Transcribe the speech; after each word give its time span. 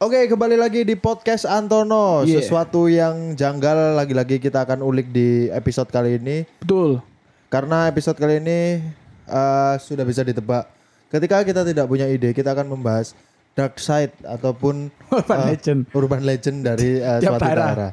Oke, 0.00 0.24
kembali 0.32 0.56
lagi 0.56 0.80
di 0.80 0.96
podcast 0.96 1.44
Antono. 1.44 2.24
Yeah. 2.24 2.40
Sesuatu 2.40 2.88
yang 2.88 3.36
janggal 3.36 4.00
lagi-lagi 4.00 4.40
kita 4.40 4.64
akan 4.64 4.80
ulik 4.80 5.12
di 5.12 5.52
episode 5.52 5.92
kali 5.92 6.16
ini. 6.16 6.48
Betul. 6.56 7.04
Karena 7.52 7.84
episode 7.84 8.16
kali 8.16 8.40
ini 8.40 8.80
eh, 9.28 9.74
sudah 9.76 10.08
bisa 10.08 10.24
ditebak. 10.24 10.72
Ketika 11.12 11.44
kita 11.44 11.68
tidak 11.68 11.84
punya 11.84 12.08
ide, 12.08 12.32
kita 12.32 12.56
akan 12.56 12.72
membahas 12.72 13.12
dark 13.52 13.76
side 13.76 14.16
ataupun 14.24 14.88
Urban 15.12 15.36
eh, 15.36 15.48
legend. 15.52 15.80
urban 15.92 16.22
legend 16.24 16.58
dari 16.64 16.96
Tiap 17.20 17.36
suatu 17.36 17.44
daerah. 17.44 17.68
daerah. 17.68 17.90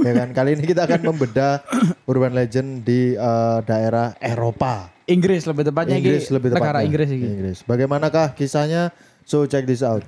Ya 0.00 0.12
kan, 0.16 0.28
kali 0.32 0.56
ini 0.56 0.64
kita 0.64 0.88
akan 0.88 1.12
membedah 1.12 1.60
urban 2.08 2.32
legend 2.32 2.88
di 2.88 3.12
eh, 3.12 3.58
daerah 3.68 4.16
Eropa. 4.16 4.88
Inggris 5.04 5.44
lebih 5.44 5.68
tepatnya 5.68 6.00
Inggris 6.00 6.32
lebih 6.32 6.56
tepatnya. 6.56 6.72
negara 6.72 6.88
Inggris. 6.88 7.08
Inggris. 7.12 7.58
Bagaimanakah 7.68 8.32
kisahnya? 8.32 8.96
So 9.28 9.44
check 9.44 9.68
this 9.68 9.84
out. 9.84 10.00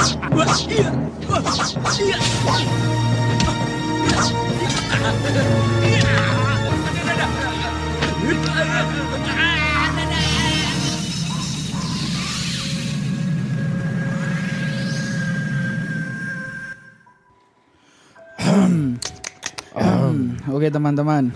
Oke 20.50 20.72
teman-teman, 20.72 21.28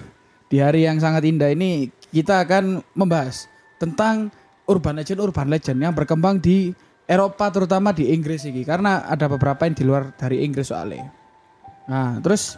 di 0.49 0.65
hari 0.65 0.89
yang 0.89 0.97
sangat 0.97 1.29
indah 1.29 1.53
ini 1.53 1.93
kita 2.17 2.41
akan 2.41 2.81
membahas 2.97 3.45
tentang 3.77 4.33
urban 4.65 4.97
legend 4.97 5.21
urban 5.21 5.53
legend 5.53 5.85
yang 5.85 5.93
berkembang 5.93 6.41
di 6.41 6.73
Eropa 7.05 7.53
terutama 7.53 7.93
di 7.93 8.13
Inggris 8.13 8.49
ini 8.49 8.65
karena 8.65 9.05
ada 9.05 9.29
beberapa 9.29 9.69
yang 9.69 9.77
di 9.77 9.85
luar 9.85 10.13
dari 10.17 10.41
Inggris 10.41 10.73
soalnya. 10.73 11.13
Nah 11.89 12.19
terus 12.25 12.57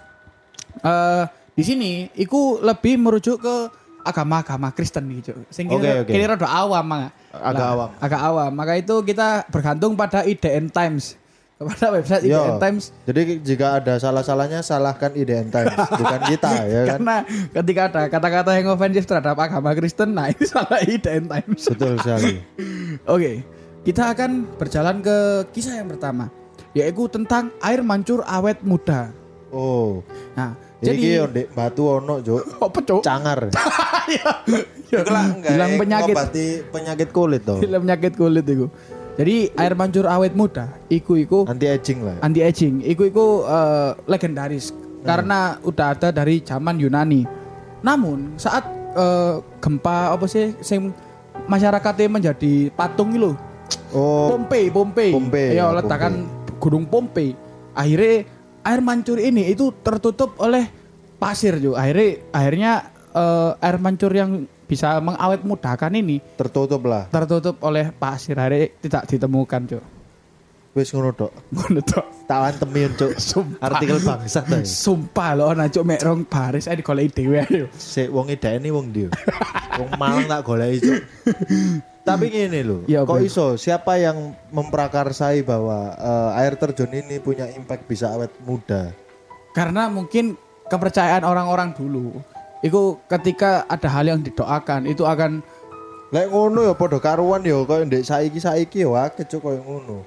eh 0.85 1.25
di 1.57 1.65
sini, 1.65 2.05
iku 2.21 2.61
lebih 2.61 3.01
merujuk 3.01 3.41
ke 3.41 3.57
agama-agama 4.05 4.77
Kristen 4.77 5.09
gitu. 5.17 5.33
Sing 5.49 5.73
kira, 5.73 6.05
oke. 6.05 6.13
kira 6.13 6.37
rada 6.37 6.53
awam 6.53 6.85
mah. 6.85 7.09
Agak 7.33 7.67
awam. 7.73 7.89
Agak 7.97 8.21
awam. 8.21 8.51
Maka 8.53 8.73
itu 8.77 8.95
kita 9.01 9.49
bergantung 9.49 9.97
pada 9.97 10.29
IDN 10.29 10.69
Times. 10.69 11.17
Kepada 11.57 11.89
website 11.97 12.29
Yo. 12.29 12.37
IDN 12.37 12.61
Times 12.61 12.93
Jadi 13.09 13.41
jika 13.41 13.81
ada 13.81 13.97
salah-salahnya 13.97 14.61
salahkan 14.61 15.17
IDN 15.17 15.49
Times, 15.49 15.73
bukan 16.05 16.21
kita 16.29 16.53
ya 16.69 16.81
kan. 16.85 17.01
Karena 17.01 17.17
ketika 17.57 17.83
ada 17.89 18.03
kata-kata 18.13 18.51
yang 18.53 18.77
ofensif 18.77 19.09
terhadap 19.09 19.41
agama 19.41 19.73
Kristen, 19.73 20.13
nah 20.13 20.29
itu 20.29 20.45
salah 20.45 20.77
IDN 20.85 21.25
Times. 21.25 21.65
Betul 21.73 21.97
sekali. 22.05 22.45
Oke, 23.17 23.41
kita 23.87 24.11
akan 24.11 24.31
berjalan 24.59 24.99
ke 24.99 25.17
kisah 25.55 25.79
yang 25.79 25.87
pertama, 25.87 26.27
yaitu 26.75 27.07
tentang 27.07 27.55
air 27.63 27.81
mancur 27.81 28.27
awet 28.27 28.59
muda. 28.67 29.15
Oh, 29.55 30.03
Nah, 30.35 30.59
jadi 30.83 31.23
jadi 31.25 31.43
batu 31.55 31.87
ono, 31.87 32.19
Juk. 32.19 32.43
apa 32.67 32.79
cok? 32.83 33.03
Cangar. 33.03 33.41
Ya, 34.07 35.03
Hilang 35.03 35.43
eh, 35.43 35.79
penyakit, 35.83 36.15
ngobati 36.15 36.47
penyakit 36.71 37.09
kulit 37.11 37.43
toh. 37.43 37.59
hilang 37.59 37.83
penyakit 37.83 38.15
kulit 38.15 38.47
itu. 38.47 38.71
Jadi 39.19 39.51
air 39.59 39.75
mancur 39.75 40.07
awet 40.07 40.39
muda, 40.39 40.71
iku 40.87 41.19
iku 41.19 41.43
Anti 41.43 41.67
aging 41.67 42.07
lah. 42.07 42.15
anti 42.23 42.39
aging, 42.39 42.87
iku 42.87 43.03
iku 43.03 43.27
eh, 43.43 43.99
legendaris 44.07 44.71
karena 45.03 45.59
udah 45.67 45.99
ada 45.99 46.15
dari 46.15 46.39
zaman 46.39 46.79
Yunani. 46.79 47.27
Namun 47.83 48.39
saat 48.39 48.63
eh, 48.95 49.43
gempa 49.59 50.15
apa 50.15 50.31
sih 50.31 50.55
sing 50.63 50.95
masyarakatnya 51.51 52.07
menjadi 52.07 52.71
patung 52.71 53.11
itu 53.11 53.35
Oh, 53.95 54.35
Pompei, 54.35 54.69
Pompei. 54.69 55.11
Pompei, 55.15 55.57
Ya, 55.57 55.71
letakkan 55.73 56.27
Gunung 56.61 56.85
Pompei. 56.87 57.33
Akhirnya 57.73 58.25
air 58.67 58.81
mancur 58.83 59.17
ini 59.17 59.47
itu 59.49 59.71
tertutup 59.81 60.35
oleh 60.43 60.67
pasir 61.17 61.57
juga. 61.57 61.81
Akhirnya 61.85 62.09
akhirnya 62.33 62.73
eh, 63.15 63.51
air 63.65 63.77
mancur 63.79 64.13
yang 64.13 64.45
bisa 64.67 64.99
mengawet 64.99 65.47
mudahkan 65.47 65.95
ini 65.95 66.19
tertutup 66.35 66.83
lah. 66.85 67.07
tertutup 67.09 67.63
oleh 67.63 67.95
pasir. 67.95 68.35
Akhirnya 68.35 68.75
tidak 68.83 69.03
ditemukan, 69.07 69.61
Cuk. 69.71 69.85
Wis 70.77 70.93
ngono 70.93 71.15
tok. 71.17 71.33
Ngono 71.55 71.81
tok. 71.81 72.05
Tak 72.27 72.41
antemin, 72.53 72.91
Cuk. 72.99 73.13
Artikel 73.63 73.97
bangsa 74.03 74.45
ta. 74.45 74.61
Sumpah 74.67 75.31
loh, 75.33 75.55
nah 75.57 75.71
cuk 75.71 75.85
mek 75.87 76.03
rong 76.05 76.27
baris 76.29 76.69
ae 76.69 76.77
digoleki 76.77 77.17
dhewe 77.17 77.39
ayo. 77.49 77.65
Sik 77.73 78.11
wong 78.13 78.29
idene 78.29 78.69
wong 78.69 78.93
ndi. 78.93 79.09
Wong 79.81 79.91
Malang 79.97 80.27
tak 80.29 80.45
goleki, 80.45 80.85
Cuk. 80.85 81.01
Tapi 82.07 82.31
gini 82.31 82.61
loh, 82.63 82.81
Ya, 82.87 83.03
kok 83.03 83.19
iso 83.19 83.59
siapa 83.59 83.99
yang 83.99 84.33
memprakarsai 84.55 85.43
bahwa 85.43 85.91
eh, 85.99 86.41
air 86.41 86.55
terjun 86.55 86.95
ini 86.95 87.19
punya 87.19 87.51
impact 87.51 87.91
bisa 87.91 88.15
awet 88.15 88.31
muda? 88.47 88.95
Karena 89.51 89.91
mungkin 89.91 90.39
kepercayaan 90.71 91.27
orang-orang 91.27 91.75
dulu. 91.75 92.23
Itu 92.63 93.03
ketika 93.11 93.67
ada 93.67 93.91
hal 93.91 94.07
yang 94.07 94.21
didoakan 94.23 94.87
itu 94.87 95.03
akan 95.03 95.43
Lek 96.15 96.31
ngono 96.31 96.63
ya 96.63 96.75
padha 96.79 97.03
karuan 97.03 97.43
ya 97.43 97.59
koyo 97.67 97.83
ndek 97.83 98.07
saiki-saiki 98.07 98.87
ya 98.87 99.11
akeh 99.11 99.27
cuk 99.27 99.43
koyo 99.43 99.61
ngono. 99.67 100.07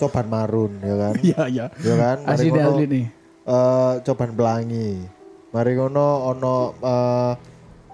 Coban 0.00 0.26
marun 0.32 0.80
ya 0.80 0.94
kan. 0.96 1.14
iya 1.20 1.42
iya. 1.54 1.66
ya 1.76 1.94
kan. 2.00 2.16
Asli 2.24 2.48
asli 2.48 2.84
nih. 2.88 3.04
eh, 3.44 3.92
coban 4.00 4.32
pelangi. 4.32 5.04
Mari 5.52 5.76
ngono 5.76 6.32
ono 6.32 6.56
eh, 6.80 7.32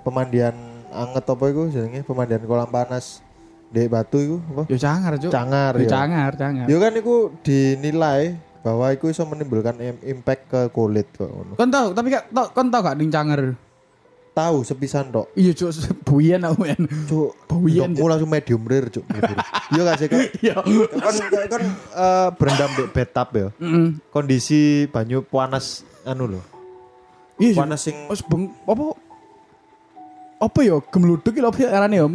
pemandian 0.07 0.55
anget 0.95 1.25
apa 1.27 1.45
iku 1.51 1.67
jenenge 1.67 2.07
pemandian 2.07 2.47
kolam 2.47 2.71
panas 2.71 3.25
di 3.73 3.89
batu 3.89 4.21
iku 4.21 4.37
apa? 4.53 4.63
Yo 4.69 4.77
cangar, 4.77 5.13
Cuk. 5.17 5.33
Cangar 5.33 5.73
Yo 5.75 5.85
ya. 5.85 5.91
cangar, 5.91 6.31
cangar. 6.37 6.67
Ya 6.69 6.77
kan 6.77 6.93
iku 6.93 7.17
dinilai 7.41 8.37
bahwa 8.61 8.87
iku 8.89 9.09
iso 9.09 9.25
menimbulkan 9.25 9.75
im- 9.81 10.05
impact 10.07 10.47
ke 10.47 10.61
kulit 10.69 11.09
kok 11.11 11.25
ngono. 11.25 11.57
Kon 11.57 11.67
tau, 11.67 11.91
tapi 11.91 12.13
gak 12.13 12.29
tau, 12.29 12.47
kon 12.53 12.69
tau 12.69 12.81
gak 12.81 12.95
ning 12.95 13.09
cangar? 13.09 13.57
Tahu 14.33 14.61
sepisan 14.63 15.09
tok. 15.09 15.29
Iya, 15.33 15.53
Cuk, 15.53 15.73
buyen 16.03 16.41
aku 16.41 16.63
men. 16.63 16.85
Cuk, 17.05 17.33
Bauan, 17.45 17.93
ndokmu 17.93 18.07
langsung 18.07 18.29
medium 18.29 18.65
rare 18.65 18.89
cuk. 18.89 19.05
Iya 19.73 19.83
gak 19.83 19.97
sih? 19.99 20.09
Iya. 20.41 20.61
Kan 20.93 21.15
kan 21.49 21.63
eh, 21.97 22.29
berendam 22.37 22.71
di 22.73 22.85
bathtub 22.87 23.29
ya. 23.33 23.49
Kondisi 24.09 24.85
banyu 24.87 25.25
panas 25.25 25.81
anu 26.05 26.29
loh. 26.29 26.45
Iya. 27.37 27.57
Panas 27.57 27.81
sing 27.83 27.97
Wes 28.07 28.21
beng 28.21 28.53
apa 28.63 28.95
apa 30.39 30.59
ya 30.61 30.77
gemluduk 30.83 31.33
lho 31.33 31.49
apa 31.49 31.59
ya 31.59 31.69
arane 31.73 31.97
ya 31.97 32.07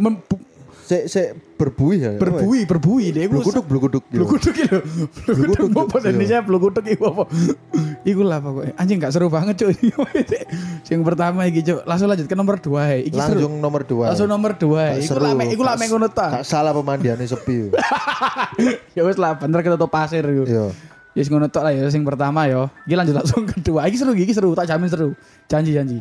sik 0.88 1.04
sik 1.04 1.28
berbuih 1.60 1.98
ya. 2.00 2.10
berbuih 2.16 2.64
berbuih 2.64 3.12
deh 3.12 3.28
Bluguduk 3.28 3.68
bluguduk. 3.68 4.02
ya. 4.08 4.16
Bluguduk 4.16 4.54
iki 4.56 4.64
lho. 4.72 4.80
Bluguduk 5.28 5.84
apa 5.84 5.96
iya. 6.00 6.08
Indonesia 6.08 6.38
bluguduk 6.40 6.84
iku 6.88 7.04
apa? 7.12 7.24
Iku 8.08 8.22
lah 8.24 8.40
pokoknya. 8.40 8.72
Anjing 8.80 8.96
gak 8.96 9.12
seru 9.12 9.28
banget 9.28 9.60
cuy. 9.60 9.76
Yang 10.88 11.02
pertama 11.12 11.44
iki 11.44 11.60
cuy. 11.60 11.84
Langsung 11.84 12.08
lanjut 12.08 12.24
ke 12.24 12.32
nomor 12.32 12.56
2 12.56 13.04
Iki 13.04 13.18
seru. 13.20 13.36
Langsung 13.36 13.54
nomor 13.60 13.82
dua. 13.84 14.04
Langsung 14.08 14.28
nomor 14.32 14.52
2 14.56 14.64
Gak 14.64 15.04
Iku 15.04 15.28
mek 15.36 15.46
iku 15.52 15.62
mek 15.68 15.88
ngono 15.92 16.08
ta. 16.08 16.40
Gak 16.40 16.46
salah 16.48 16.72
pemandiannya 16.72 17.28
sepi. 17.28 17.68
Ya 18.96 19.04
wis 19.04 19.20
lah 19.20 19.36
bener 19.36 19.60
ketutup 19.60 19.92
pasir 19.92 20.24
iku. 20.24 20.48
Iya. 20.48 20.72
Ya 21.12 21.20
wis 21.20 21.28
ngono 21.28 21.52
tok 21.52 21.68
lah 21.68 21.72
ya 21.76 21.84
sing 21.92 22.00
pertama 22.00 22.48
ya. 22.48 22.72
Iki 22.88 22.94
lanjut 22.96 23.14
langsung 23.20 23.44
kedua. 23.44 23.84
Iki 23.84 23.96
seru 24.00 24.12
iki 24.16 24.32
seru 24.32 24.56
tak 24.56 24.64
jamin 24.64 24.88
seru. 24.88 25.12
Janji-janji. 25.52 26.00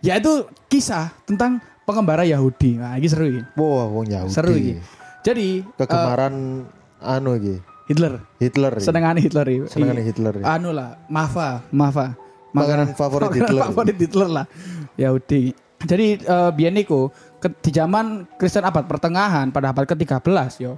Yaitu 0.00 0.48
kisah 0.72 1.12
tentang 1.28 1.60
pengembara 1.88 2.28
Yahudi. 2.28 2.76
Nah, 2.76 3.00
iki 3.00 3.08
seru 3.08 3.24
iki. 3.32 3.40
Wah, 3.56 3.88
wong 3.88 4.06
Yahudi. 4.12 4.32
Seru 4.36 4.52
iki. 4.52 4.76
Jadi 5.24 5.64
Kegemaran 5.80 6.68
anu 7.00 7.30
iki. 7.40 7.56
Hitler. 7.88 8.20
Hitler. 8.36 8.72
iki. 8.76 8.84
Senengane 8.84 9.18
Hitler 9.24 9.46
iki. 9.48 9.60
Senengane 9.72 10.04
Hitler. 10.04 10.32
iki. 10.36 10.44
Anu 10.44 10.76
lah, 10.76 11.00
Mafa, 11.08 11.64
Mafa. 11.72 12.12
Makanan 12.52 12.92
favorit 12.92 13.32
makanan 13.32 13.40
Hitler. 13.40 13.62
favorit 13.64 13.96
Hitler 13.96 14.28
lah. 14.28 14.46
Yahudi. 14.94 15.56
Jadi 15.78 16.06
eh 16.18 16.50
biyen 16.52 16.74
niku 16.74 17.08
ke- 17.38 17.54
di 17.62 17.70
zaman 17.70 18.26
Kristen 18.34 18.66
abad 18.66 18.84
pertengahan 18.84 19.48
pada 19.48 19.70
abad 19.70 19.86
ke-13 19.86 20.58
yo. 20.58 20.74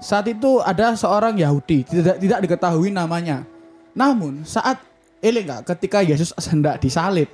Saat 0.00 0.26
itu 0.26 0.58
ada 0.64 0.96
seorang 0.96 1.36
Yahudi, 1.36 1.84
tidak 1.84 2.18
tidak 2.18 2.38
diketahui 2.40 2.88
namanya. 2.90 3.44
Namun 3.92 4.42
saat 4.42 4.80
ini 5.20 5.44
enggak 5.44 5.70
ketika 5.70 6.00
Yesus 6.00 6.32
hendak 6.48 6.80
disalib. 6.80 7.28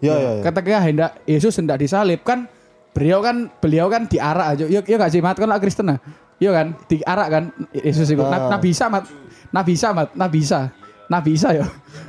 Iya, 0.00 0.14
iya, 0.16 0.30
iya. 0.40 0.42
Ketika 0.42 0.78
hendak 0.80 1.10
Yesus 1.28 1.54
hendak 1.54 1.78
disalib 1.78 2.20
kan 2.24 2.48
beliau 2.96 3.20
kan 3.20 3.52
beliau 3.60 3.92
kan 3.92 4.08
diarak 4.08 4.56
aja. 4.56 4.64
Yo 4.64 4.80
yo 4.80 4.96
gak 4.96 5.12
sih 5.12 5.20
mat 5.20 5.36
kan 5.36 5.44
lah 5.44 5.60
Kristen 5.60 5.92
nah. 5.92 6.00
Yo 6.40 6.48
kan 6.50 6.72
diarak 6.88 7.28
kan 7.28 7.44
Yesus 7.76 8.08
itu. 8.08 8.24
Ah. 8.24 8.48
Nabi 8.48 8.72
Isa 8.72 8.88
mat. 8.88 9.04
Nabi 9.52 9.72
Isa 9.76 9.92
mat. 9.92 10.08
Nabi 10.16 10.40
Isa. 10.40 10.72
Nabi 11.06 11.30
Isa 11.36 11.48
yo. 11.52 11.64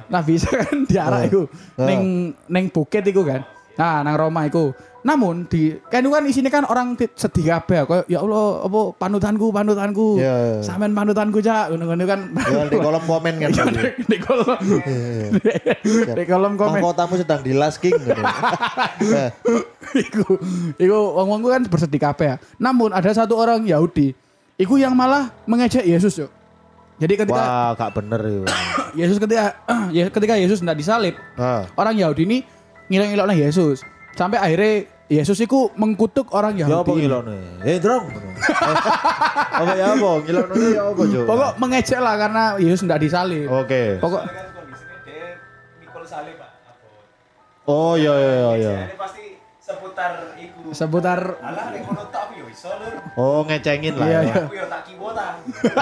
Nabi 0.08 0.40
Isa 0.40 0.50
kan 0.50 0.76
diarak 0.90 1.20
Ah. 1.20 1.28
iku 1.28 1.42
Ah. 1.76 1.84
ning 1.84 2.02
ning 2.48 2.66
bukit 2.72 3.04
iku 3.04 3.28
kan. 3.28 3.44
Nah, 3.76 4.02
nang 4.02 4.16
Roma 4.16 4.48
iku. 4.48 4.72
Namun 5.08 5.48
di 5.48 5.72
kan 5.88 6.04
kan 6.04 6.24
isinya 6.26 6.52
kan 6.52 6.64
orang 6.64 6.88
sedih 7.16 7.48
kabeh 7.48 7.80
kok 7.82 8.04
ya 8.06 8.20
Allah 8.20 8.60
apa 8.62 8.80
panutanku 8.94 9.50
panutanku. 9.50 10.20
Iya, 10.20 10.36
iya. 10.36 10.60
Sampean 10.60 10.92
panutanku 10.92 11.40
cak 11.40 11.72
ngono-ngono 11.72 12.04
kan. 12.04 12.20
Ya 12.36 12.68
di 12.68 12.76
kolom 12.84 13.00
komen 13.02 13.34
kan. 13.40 13.50
Iya, 13.50 13.64
di- 13.72 14.04
di 14.04 14.18
kolom 14.20 14.60
di 16.18 16.24
kolom 16.26 16.54
komen. 16.54 16.78
Mahkotamu 16.78 17.14
sedang 17.16 17.40
di 17.40 17.54
last 17.54 17.80
king. 17.80 17.96
gitu. 17.96 18.20
Eh, 19.08 19.32
iku 20.04 20.36
iku 20.76 20.98
wong-wong 21.16 21.48
kan 21.48 21.64
bersedih 21.64 22.02
kabeh. 22.02 22.28
ya. 22.28 22.38
Namun 22.58 22.92
ada 22.92 23.08
satu 23.10 23.34
orang 23.34 23.64
Yahudi, 23.64 24.12
iku 24.56 24.76
yang 24.76 24.92
malah 24.92 25.32
mengejek 25.46 25.86
Yesus 25.86 26.18
yo. 26.18 26.28
Jadi 26.98 27.14
ketika 27.16 27.38
Wah, 27.40 27.72
gak 27.72 27.96
bener 27.96 28.20
ya. 28.20 28.42
Yesus 29.00 29.16
ketika 29.16 29.56
ya 29.96 30.10
ketika 30.10 30.34
Yesus 30.36 30.60
tidak 30.60 30.76
disalib, 30.76 31.16
Ah. 31.38 31.64
orang 31.74 31.96
Yahudi 31.96 32.26
ini 32.26 32.38
ngilang-ngilangnya 32.90 33.48
Yesus. 33.48 33.86
Sampai 34.12 34.42
akhirnya 34.42 34.90
Yesus 35.08 35.40
itu 35.40 35.72
mengkutuk 35.74 36.28
orang 36.36 36.52
Ya 36.54 36.68
apa 36.68 36.84
Yahudi. 36.84 37.08
ngilone? 37.08 37.40
Eh, 37.64 37.80
drong. 37.80 38.12
apa 39.64 39.72
ya 39.74 39.96
apa? 39.96 40.10
Ngilone 40.20 40.56
ya 40.68 40.82
apa, 40.84 41.02
Cuk? 41.02 41.24
Pokok 41.24 41.52
mengejek 41.58 42.00
lah 42.00 42.16
karena 42.18 42.44
Yesus 42.60 42.84
tidak 42.84 43.00
disalib. 43.00 43.48
Oke. 43.48 44.04
Pokok 44.04 44.20
kondisinya 44.28 44.98
dia 45.08 45.40
mikul 45.80 46.04
salib 46.04 46.36
pak 46.36 46.50
abot 46.68 47.08
Oh, 47.64 47.96
iya 47.96 48.12
iya 48.12 48.32
iya 48.34 48.52
iya. 48.54 48.74
Pasti 48.94 49.37
seputar 49.68 50.32
iku 50.40 50.72
seputar 50.72 51.20
alah 51.44 51.76
nek 51.76 51.84
kono 51.84 52.08
tak 52.08 52.32
yo 52.40 52.48
iso 52.48 52.72
lur 52.72 52.96
Oh, 53.20 53.44
ngecengin 53.44 54.00
lah 54.00 54.08
Iya, 54.08 54.20
ya. 54.20 54.22
iya. 54.24 54.36
aku 54.48 54.54
yo 54.56 54.66
tak 54.72 54.82
kiwo 54.88 55.10
ta 55.12 55.28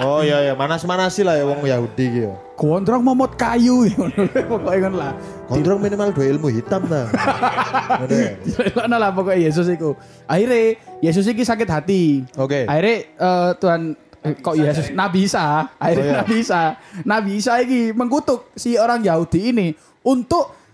Oh 0.02 0.26
iya 0.26 0.42
iya, 0.42 0.54
manas-manasi 0.58 1.22
lah 1.22 1.38
ya 1.38 1.46
wong 1.46 1.62
Yahudi 1.62 2.06
ki 2.10 2.22
ya. 2.26 2.34
gondrong 2.58 3.06
momot 3.06 3.38
kayu 3.38 3.86
pokoknya 4.50 4.80
kan 4.82 4.94
lah. 4.96 5.12
Gondrong 5.46 5.78
minimal 5.78 6.10
dua 6.16 6.26
ilmu 6.32 6.48
hitam 6.50 6.82
ta. 6.88 7.06
Ngono 8.02 8.16
ya. 8.16 8.98
Lah 8.98 9.12
pokoknya 9.12 9.52
Yesus 9.52 9.68
itu. 9.68 9.92
Akhirnya 10.26 10.80
Yesus 11.04 11.28
ini 11.28 11.44
sakit 11.44 11.68
hati. 11.70 12.04
Oke. 12.40 12.64
Akhirnya 12.66 12.96
eh, 13.12 13.50
Tuhan 13.60 13.81
eh, 14.24 14.34
kok 14.40 14.56
Yesus 14.56 14.96
Nabi 14.96 15.28
Isa, 15.28 15.68
akhirnya 15.76 16.02
Oh, 16.02 16.10
iya. 16.10 16.18
Nabi 16.24 16.36
Isa, 16.40 16.62
Nabi 17.04 17.31
Isa 17.38 17.54
ini 17.60 17.92
mengkutuk 17.92 18.50
si 18.56 18.80
orang 18.80 19.04
Yahudi 19.04 19.52
ini 19.52 19.68
untuk 20.02 20.65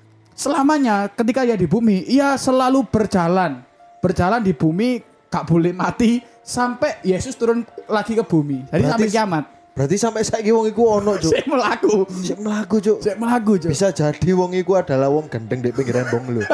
selamanya 0.41 1.05
ketika 1.07 1.45
ia 1.45 1.53
di 1.53 1.69
bumi, 1.69 2.01
ia 2.09 2.33
selalu 2.33 2.81
berjalan, 2.89 3.61
berjalan 4.01 4.41
di 4.41 4.57
bumi, 4.57 4.97
gak 5.29 5.45
boleh 5.45 5.69
mati 5.69 6.17
sampai 6.41 6.97
Yesus 7.05 7.37
turun 7.37 7.61
lagi 7.85 8.17
ke 8.17 8.25
bumi. 8.25 8.65
Jadi 8.65 8.81
Berarti- 8.81 8.89
sampai 8.97 9.09
kiamat. 9.13 9.45
Berarti 9.71 9.95
sampai 9.95 10.21
saiki 10.27 10.51
wong 10.51 10.67
iku 10.67 10.83
ono, 10.99 11.15
Cuk. 11.15 11.31
Saya 11.31 11.47
melaku, 11.47 12.03
Sik 12.11 12.37
mlaku, 12.43 12.75
Cuk. 12.83 12.97
saya 12.99 13.15
melaku, 13.15 13.51
Cuk. 13.55 13.71
Bisa 13.71 13.87
jadi 13.87 14.29
wong 14.35 14.51
iku 14.51 14.75
adalah 14.75 15.07
wong 15.07 15.31
gendeng 15.31 15.63
di 15.63 15.71
pinggiran 15.71 16.09
bong 16.09 16.25
lu. 16.27 16.41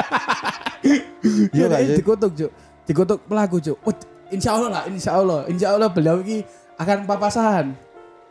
Iya 1.50 1.66
gak 1.66 1.82
sih? 1.82 1.96
dikutuk, 1.98 2.32
Cuk. 2.38 2.52
Dikutuk 2.86 3.20
pelaku, 3.26 3.58
Cuk. 3.58 3.78
Oh, 3.82 3.94
insya 4.30 4.54
Allah 4.54 4.70
lah, 4.70 4.84
insya 4.86 5.12
Allah. 5.18 5.40
Insya 5.50 5.74
Allah 5.74 5.90
beliau 5.90 6.22
ini 6.22 6.46
akan 6.78 7.10
papasan. 7.10 7.74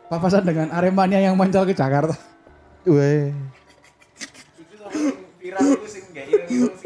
Papasan 0.07 0.47
dengan 0.47 0.71
Aremania 0.71 1.19
yang 1.19 1.35
mancal 1.35 1.67
ke 1.67 1.75
Jakarta. 1.75 2.15
Weh. 2.87 3.35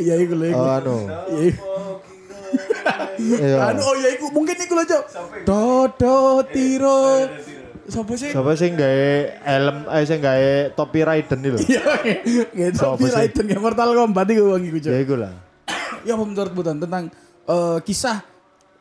Iya, 0.00 0.14
iku 0.20 0.34
lho. 0.34 0.46
Oh, 0.54 0.68
anu. 0.70 0.96
Iya. 1.30 1.54
Iya. 3.18 3.56
Anu, 3.70 3.80
oh 3.84 3.94
iya, 3.98 4.08
iku. 4.16 4.26
Mungkin 4.34 4.56
iku 4.58 4.74
lho, 4.78 4.84
Cuk. 4.86 5.04
Dodo 5.44 6.42
tiro. 6.50 7.26
Siapa 7.90 8.12
sih? 8.14 8.30
Siapa 8.30 8.52
sih 8.54 8.70
gawe 8.70 9.10
helm 9.42 9.76
eh 9.90 10.02
sing 10.06 10.18
gawe 10.22 10.50
topi 10.78 11.02
Raiden 11.02 11.38
lho. 11.42 11.58
Iya, 11.58 12.70
sih? 12.74 13.10
Raiden 13.10 13.46
ya 13.50 13.58
Mortal 13.58 13.92
Kombat 13.94 14.26
iku 14.30 14.54
wong 14.54 14.62
iku, 14.66 14.78
Cuk. 14.78 14.92
Ya 14.94 14.98
iku 15.02 15.14
lah. 15.18 15.34
Ya 16.06 16.16
apa 16.16 16.24
menurut 16.24 16.52
Butan 16.56 16.80
tentang 16.80 17.12
eh, 17.44 17.78
kisah 17.84 18.24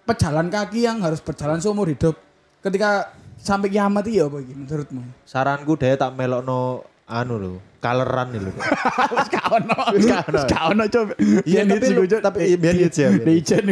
pejalan 0.08 0.50
kaki 0.50 0.88
yang 0.88 1.04
harus 1.06 1.22
berjalan 1.22 1.62
seumur 1.62 1.86
hidup 1.86 2.18
ketika 2.66 3.14
sampai 3.40 3.70
kiamat 3.72 4.04
iya 4.10 4.26
apa 4.26 4.42
iki 4.42 4.54
menurutmu? 4.58 5.02
Saranku 5.24 5.78
deh 5.78 5.96
tak 5.96 6.18
melokno 6.18 6.84
anu 7.10 7.36
lho, 7.42 7.54
kaleran 7.82 8.30
nih 8.30 8.42
lho. 8.46 8.52
Wis 9.18 9.28
gak 9.34 9.46
ono. 9.50 9.78
Wis 9.98 10.06
gak 10.06 10.64
ono 10.70 10.84
coba. 10.86 11.14
Iya, 11.44 11.66
tapi 11.66 11.86
lu- 11.90 12.06
tapi 12.22 12.40
biar 12.56 12.76
hits 12.78 13.02
ya, 13.02 13.10
biar 13.10 13.26
Di 13.26 13.34
ijen 13.42 13.66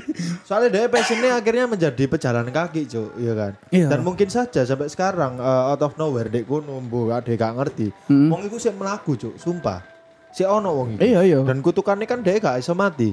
Soalnya 0.48 0.68
dia 0.70 0.86
passionnya 0.86 1.34
akhirnya 1.34 1.66
menjadi 1.66 2.04
pejalan 2.06 2.46
kaki, 2.52 2.86
Cuk, 2.86 3.18
iya 3.18 3.32
kan? 3.34 3.52
Iya. 3.74 3.88
Dan 3.90 4.06
mungkin 4.06 4.28
saja 4.30 4.62
sampai 4.62 4.86
sekarang 4.86 5.40
eh, 5.40 5.70
out 5.74 5.82
of 5.82 5.98
nowhere 5.98 6.30
dek 6.30 6.46
kono 6.46 6.78
mbuh 6.78 7.10
gak 7.10 7.26
dek 7.26 7.40
gak 7.40 7.52
ngerti. 7.58 7.88
Hmm. 8.06 8.30
Wong 8.30 8.46
iku 8.46 8.56
sik 8.60 8.76
mlaku, 8.78 9.18
Cuk, 9.18 9.34
sumpah. 9.40 9.82
Si 10.30 10.46
ono 10.46 10.70
wong 10.70 10.96
iku. 10.96 11.00
Iya, 11.02 11.20
iya. 11.26 11.38
Dan 11.42 11.64
kutukannya 11.64 12.06
kan 12.06 12.22
dia 12.22 12.38
gak 12.38 12.62
iso 12.62 12.76
mati. 12.76 13.10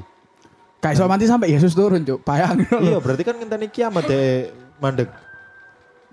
Kayak 0.77 0.93
iso 0.99 1.05
mati 1.07 1.25
sampai 1.25 1.49
Yesus 1.55 1.73
turun, 1.73 2.03
Cuk. 2.03 2.21
Bayangin 2.21 2.67
iya, 2.83 2.99
berarti 2.99 3.23
kan 3.23 3.39
ngenteni 3.39 3.71
kiamat 3.71 4.03
dek 4.05 4.51
mandek. 4.77 5.09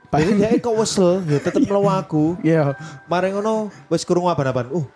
Jadi 0.09 0.33
dia 0.41 0.49
kok 0.57 0.73
wesel, 0.73 1.21
ya 1.29 1.39
tetep 1.39 1.63
melawaku. 1.69 2.41
Iya. 2.41 2.73
Mari 3.05 3.37
ngono 3.37 3.69
wis 3.93 4.09
kurung 4.09 4.33
aban-aban. 4.33 4.73
Uh, 4.73 4.87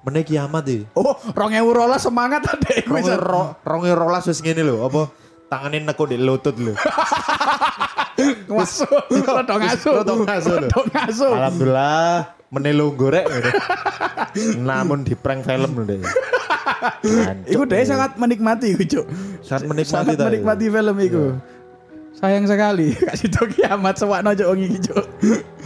meneh 0.00 0.24
kiamat 0.24 0.64
iki. 0.64 0.86
Oh, 0.94 1.18
2012 1.34 1.98
semangat 1.98 2.46
adek 2.46 2.86
iku 2.86 2.94
Ronge 2.96 3.12
iso. 3.12 3.20
ro, 3.20 3.42
ronge 3.60 3.90
rolas 3.92 4.24
wis 4.24 4.40
ngene 4.40 4.62
lho, 4.62 4.86
apa 4.86 5.10
tangane 5.50 5.82
neko 5.82 6.04
di 6.06 6.16
lutut 6.16 6.56
lho. 6.56 6.72
Ngaso. 8.48 8.88
Rodok 9.12 9.58
ngaso. 9.60 9.90
Rodok 9.92 10.86
ngaso. 10.88 11.28
Alhamdulillah 11.36 12.32
menelo 12.48 12.94
gorek. 12.96 13.26
Namun 14.68 15.04
di 15.04 15.12
prank 15.12 15.44
film 15.44 15.84
lho 15.84 15.84
deh. 15.84 16.00
Iku 17.46 17.68
deh 17.68 17.84
sangat 17.84 18.16
menikmati 18.16 18.74
iku, 18.74 18.84
Cuk. 18.88 19.06
sangat 19.44 19.68
menikmati 19.70 19.90
Sangat 19.92 20.18
menikmati 20.18 20.64
film 20.70 20.96
itu. 21.02 21.22
Sayang 22.16 22.48
sekali 22.48 22.96
kasih 23.12 23.28
tau 23.28 23.44
kiamat 23.44 24.00
wong 24.00 24.58
iki, 24.60 24.78
Cuk. 24.88 25.04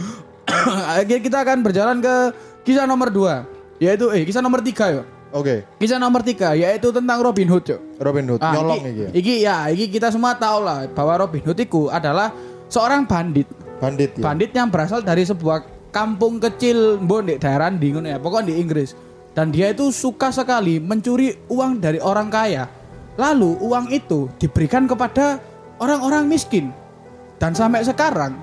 Akhirnya 0.91 1.19
kita 1.23 1.37
akan 1.47 1.57
berjalan 1.63 1.97
ke 2.03 2.15
kisah 2.67 2.83
nomor 2.83 3.07
2 3.07 3.81
yaitu 3.81 4.11
eh 4.13 4.21
kisah 4.27 4.43
nomor 4.43 4.59
3 4.59 4.99
ya. 4.99 5.03
Oke, 5.31 5.63
Kisah 5.79 5.95
nomor 5.95 6.19
3 6.27 6.59
yaitu 6.59 6.91
tentang 6.91 7.23
Robin 7.23 7.47
Hood, 7.47 7.63
Cuk. 7.63 7.79
Robin 8.03 8.27
Hood 8.27 8.43
Ah, 8.43 8.51
nyolong 8.51 8.83
iki, 8.83 8.91
iki. 8.91 8.99
ya. 8.99 9.09
iki 9.15 9.35
ya, 9.39 9.57
iki 9.71 9.85
kita 9.87 10.11
semua 10.11 10.35
tahu 10.35 10.59
lah 10.67 10.91
bahwa 10.91 11.23
Robin 11.23 11.39
Hood 11.47 11.55
itu 11.55 11.87
adalah 11.87 12.35
seorang 12.67 13.07
bandit. 13.07 13.47
Bandit 13.79 14.19
ya. 14.19 14.21
Bandit 14.27 14.51
yang 14.51 14.67
berasal 14.67 14.99
dari 14.99 15.23
sebuah 15.23 15.63
kampung 15.95 16.43
kecil 16.43 16.99
mbok 16.99 17.31
di 17.31 17.33
daerah 17.39 17.71
di 17.71 17.95
ya, 17.95 18.19
pokoknya 18.19 18.51
di 18.51 18.55
Inggris. 18.59 18.91
Dan 19.31 19.55
dia 19.55 19.71
itu 19.71 19.87
suka 19.95 20.35
sekali 20.35 20.83
mencuri 20.83 21.31
uang 21.47 21.79
dari 21.79 22.03
orang 22.03 22.27
kaya. 22.27 22.67
Lalu 23.15 23.55
uang 23.63 23.87
itu 23.87 24.27
diberikan 24.35 24.83
kepada 24.83 25.39
orang-orang 25.81 26.23
miskin. 26.25 26.69
Dan 27.35 27.51
sampai 27.51 27.81
sekarang 27.81 28.37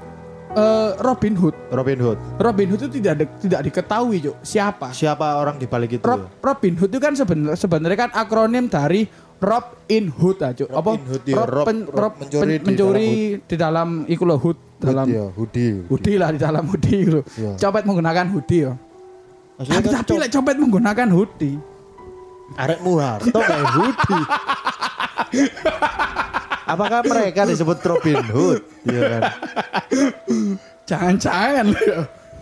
eh, 0.51 0.91
Robin 0.99 1.33
Hood, 1.33 1.55
Robin 1.71 1.97
Hood. 1.97 2.19
Robin 2.37 2.67
Hood 2.67 2.83
itu 2.83 2.99
tidak 2.99 3.15
di- 3.17 3.39
tidak 3.47 3.61
diketahui, 3.63 4.19
Cuk, 4.21 4.37
siapa. 4.43 4.91
Siapa 4.91 5.39
orang 5.39 5.55
di 5.55 5.65
balik 5.65 5.95
itu? 5.95 6.03
Rob, 6.03 6.27
Robin 6.37 6.75
Hood 6.75 6.91
itu 6.91 6.99
kan 6.99 7.15
sebenarnya 7.15 7.55
sebenarnya 7.55 7.99
kan 8.01 8.11
akronim 8.13 8.67
dari 8.67 9.07
Rob 9.39 9.87
in 9.87 10.11
Hood 10.11 10.43
aja. 10.43 10.67
Rob 10.67 10.83
Apa? 10.83 10.91
in 10.93 11.03
Hood, 11.07 11.23
ya. 11.25 11.37
Rob- 11.39 11.63
pen- 11.65 11.87
Rob 11.87 12.13
mencuri 12.17 12.43
pen- 12.43 12.51
di 12.51 12.67
mencuri 12.67 13.11
di 13.41 13.55
dalam 13.57 13.89
iku 14.05 14.25
loh 14.25 14.35
hood 14.37 14.59
dalam 14.77 15.07
Hood 15.07 15.15
ya, 15.15 15.25
hoodie. 15.31 15.75
hoodie 15.87 16.17
lah 16.17 16.29
di 16.31 16.39
dalam 16.39 16.65
hoodie 16.67 17.07
lho. 17.07 17.23
Iya. 17.31 17.55
Copet 17.57 17.83
menggunakan 17.85 18.27
hoodie 18.29 18.61
ya. 18.61 18.73
Maksudnya 19.55 19.79
Tapi, 19.81 19.89
kan 19.89 20.01
tapi 20.01 20.15
lek 20.19 20.31
copet 20.33 20.57
menggunakan 20.57 21.09
hoodie. 21.09 21.57
arek 22.57 22.81
Muharto 22.81 23.39
kayak 23.39 23.67
hoodie. 23.77 24.25
Apakah 26.69 27.01
mereka 27.03 27.49
disebut 27.49 27.81
Robin 27.83 28.21
Hood? 28.29 28.61
Iya 28.85 29.01
kan. 29.09 29.23
Jangan-jangan. 30.85 31.67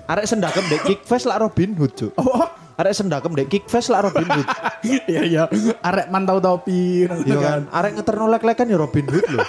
Arek 0.06 0.26
sendakem 0.26 0.64
dek 0.66 0.82
kickfest 0.86 1.26
lah 1.26 1.38
Robin 1.38 1.74
Hood, 1.74 1.92
Cuk. 1.94 2.12
Oh, 2.14 2.46
Arek 2.78 2.94
sendakem 2.94 3.34
dek 3.34 3.50
kickfest 3.50 3.90
lah 3.90 4.06
Robin 4.06 4.26
Hood. 4.26 4.46
iya 4.86 5.22
iya. 5.22 5.42
Arek 5.80 6.06
mantau 6.10 6.38
topi 6.38 7.06
Iya 7.06 7.36
kan. 7.36 7.60
Arek 7.70 7.98
ngeterno 7.98 8.26
lek-lekan 8.30 8.66
ya 8.66 8.78
Robin 8.78 9.06
Hood 9.06 9.26
loh. 9.30 9.46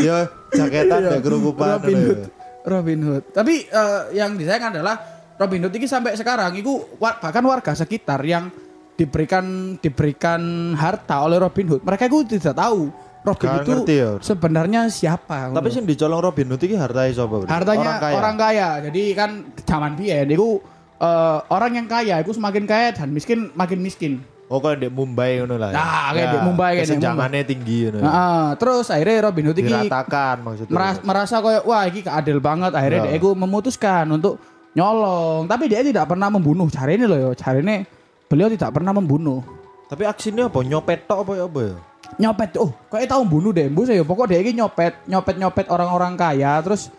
ya 0.00 0.16
jaketan 0.50 1.00
Iya. 1.04 1.10
ya 1.12 1.20
kerukupan. 1.20 1.68
Robin 1.76 1.92
ngono 1.92 2.00
ya. 2.00 2.08
Hood. 2.08 2.20
Robin 2.60 2.98
Hood. 3.04 3.24
Tapi 3.32 3.54
eh, 3.64 4.00
yang 4.14 4.36
disayang 4.36 4.72
adalah 4.72 4.96
Robin 5.36 5.60
Hood 5.64 5.74
ini 5.76 5.84
sampai 5.84 6.16
sekarang 6.16 6.56
itu 6.56 6.72
bahkan 6.96 7.44
warga 7.44 7.72
sekitar 7.72 8.20
yang 8.24 8.48
diberikan 8.96 9.76
diberikan 9.76 10.40
harta 10.72 11.20
oleh 11.20 11.36
Robin 11.36 11.66
Hood. 11.68 11.82
Mereka 11.84 12.08
itu 12.08 12.36
tidak 12.36 12.56
tahu 12.56 12.88
Robin 13.20 13.46
Gak 13.46 13.56
itu 13.58 13.70
ngerti 13.74 13.94
ya. 13.96 14.10
sebenarnya 14.18 14.80
siapa. 14.88 15.52
Tapi 15.52 15.68
sing 15.68 15.84
dicolong 15.84 16.20
Robin 16.22 16.46
Hood 16.48 16.62
iki 16.62 16.72
hartanya 16.72 17.12
sapa? 17.12 17.34
Bro? 17.36 17.46
hartanya 17.46 18.00
orang 18.00 18.16
orang 18.16 18.34
kaya. 18.34 18.68
kaya. 18.72 18.84
Jadi 18.88 19.02
kan 19.12 19.30
zaman 19.60 19.92
biyen 19.94 20.26
itu 20.26 20.56
eh, 20.96 21.38
orang 21.46 21.72
yang 21.74 21.86
kaya 21.86 22.16
itu 22.18 22.30
semakin 22.30 22.64
kaya 22.64 22.88
dan 22.90 23.08
miskin 23.08 23.52
makin 23.52 23.78
miskin. 23.78 24.12
Oh 24.46 24.58
kayak 24.58 24.80
di 24.80 24.88
Mumbai 24.88 25.38
ngono 25.38 25.54
lah. 25.56 25.70
ya. 25.70 25.76
Nah, 25.76 26.08
kayak 26.10 26.28
di 26.28 26.38
Mumbai, 26.42 26.70
kayak 26.74 26.82
Kesenjangannya 26.84 27.42
tinggi 27.44 27.78
ngono. 27.86 27.98
Nah, 28.00 28.10
eh, 28.10 28.48
terus 28.56 28.86
akhirnya 28.88 29.16
Robin 29.22 29.44
Hood 29.46 29.58
ini 29.58 29.68
Diratakan 29.70 30.36
maksudnya. 30.40 30.74
meras- 30.74 31.02
merasa 31.02 31.34
kayak 31.38 31.62
wah 31.62 31.82
ini 31.84 31.98
gak 32.00 32.16
adil 32.18 32.38
banget 32.40 32.72
akhirnya 32.72 32.98
Ya. 32.98 33.06
dia 33.06 33.14
itu 33.14 33.28
memutuskan 33.32 34.04
untuk 34.08 34.42
nyolong 34.70 35.44
tapi 35.44 35.66
dia 35.66 35.82
tidak 35.82 36.06
pernah 36.06 36.28
membunuh 36.28 36.66
cari 36.68 36.94
ini 36.94 37.04
loh 37.04 37.18
ya 37.18 37.30
cari 37.36 37.58
ini 37.58 37.82
beliau 38.24 38.46
tidak 38.48 38.70
pernah 38.70 38.90
membunuh 38.92 39.42
Tapi 39.86 40.06
aksinya 40.06 40.46
apa? 40.46 40.62
Nyopet 40.62 41.04
tok 41.04 41.26
apa 41.26 41.32
ya 41.34 41.44
apa 41.44 41.60
ya? 41.60 41.74
Nyopet 42.18 42.56
oh 42.58 42.72
kayak 42.88 43.06
tahu 43.06 43.22
bunuh 43.22 43.52
deh 43.52 43.68
bu 43.68 43.86
saya 43.86 44.02
pokok 44.02 44.26
dia 44.26 44.40
ini 44.40 44.58
nyopet 44.58 45.06
nyopet 45.06 45.36
nyopet 45.38 45.66
orang-orang 45.68 46.16
kaya 46.16 46.58
terus 46.60 46.90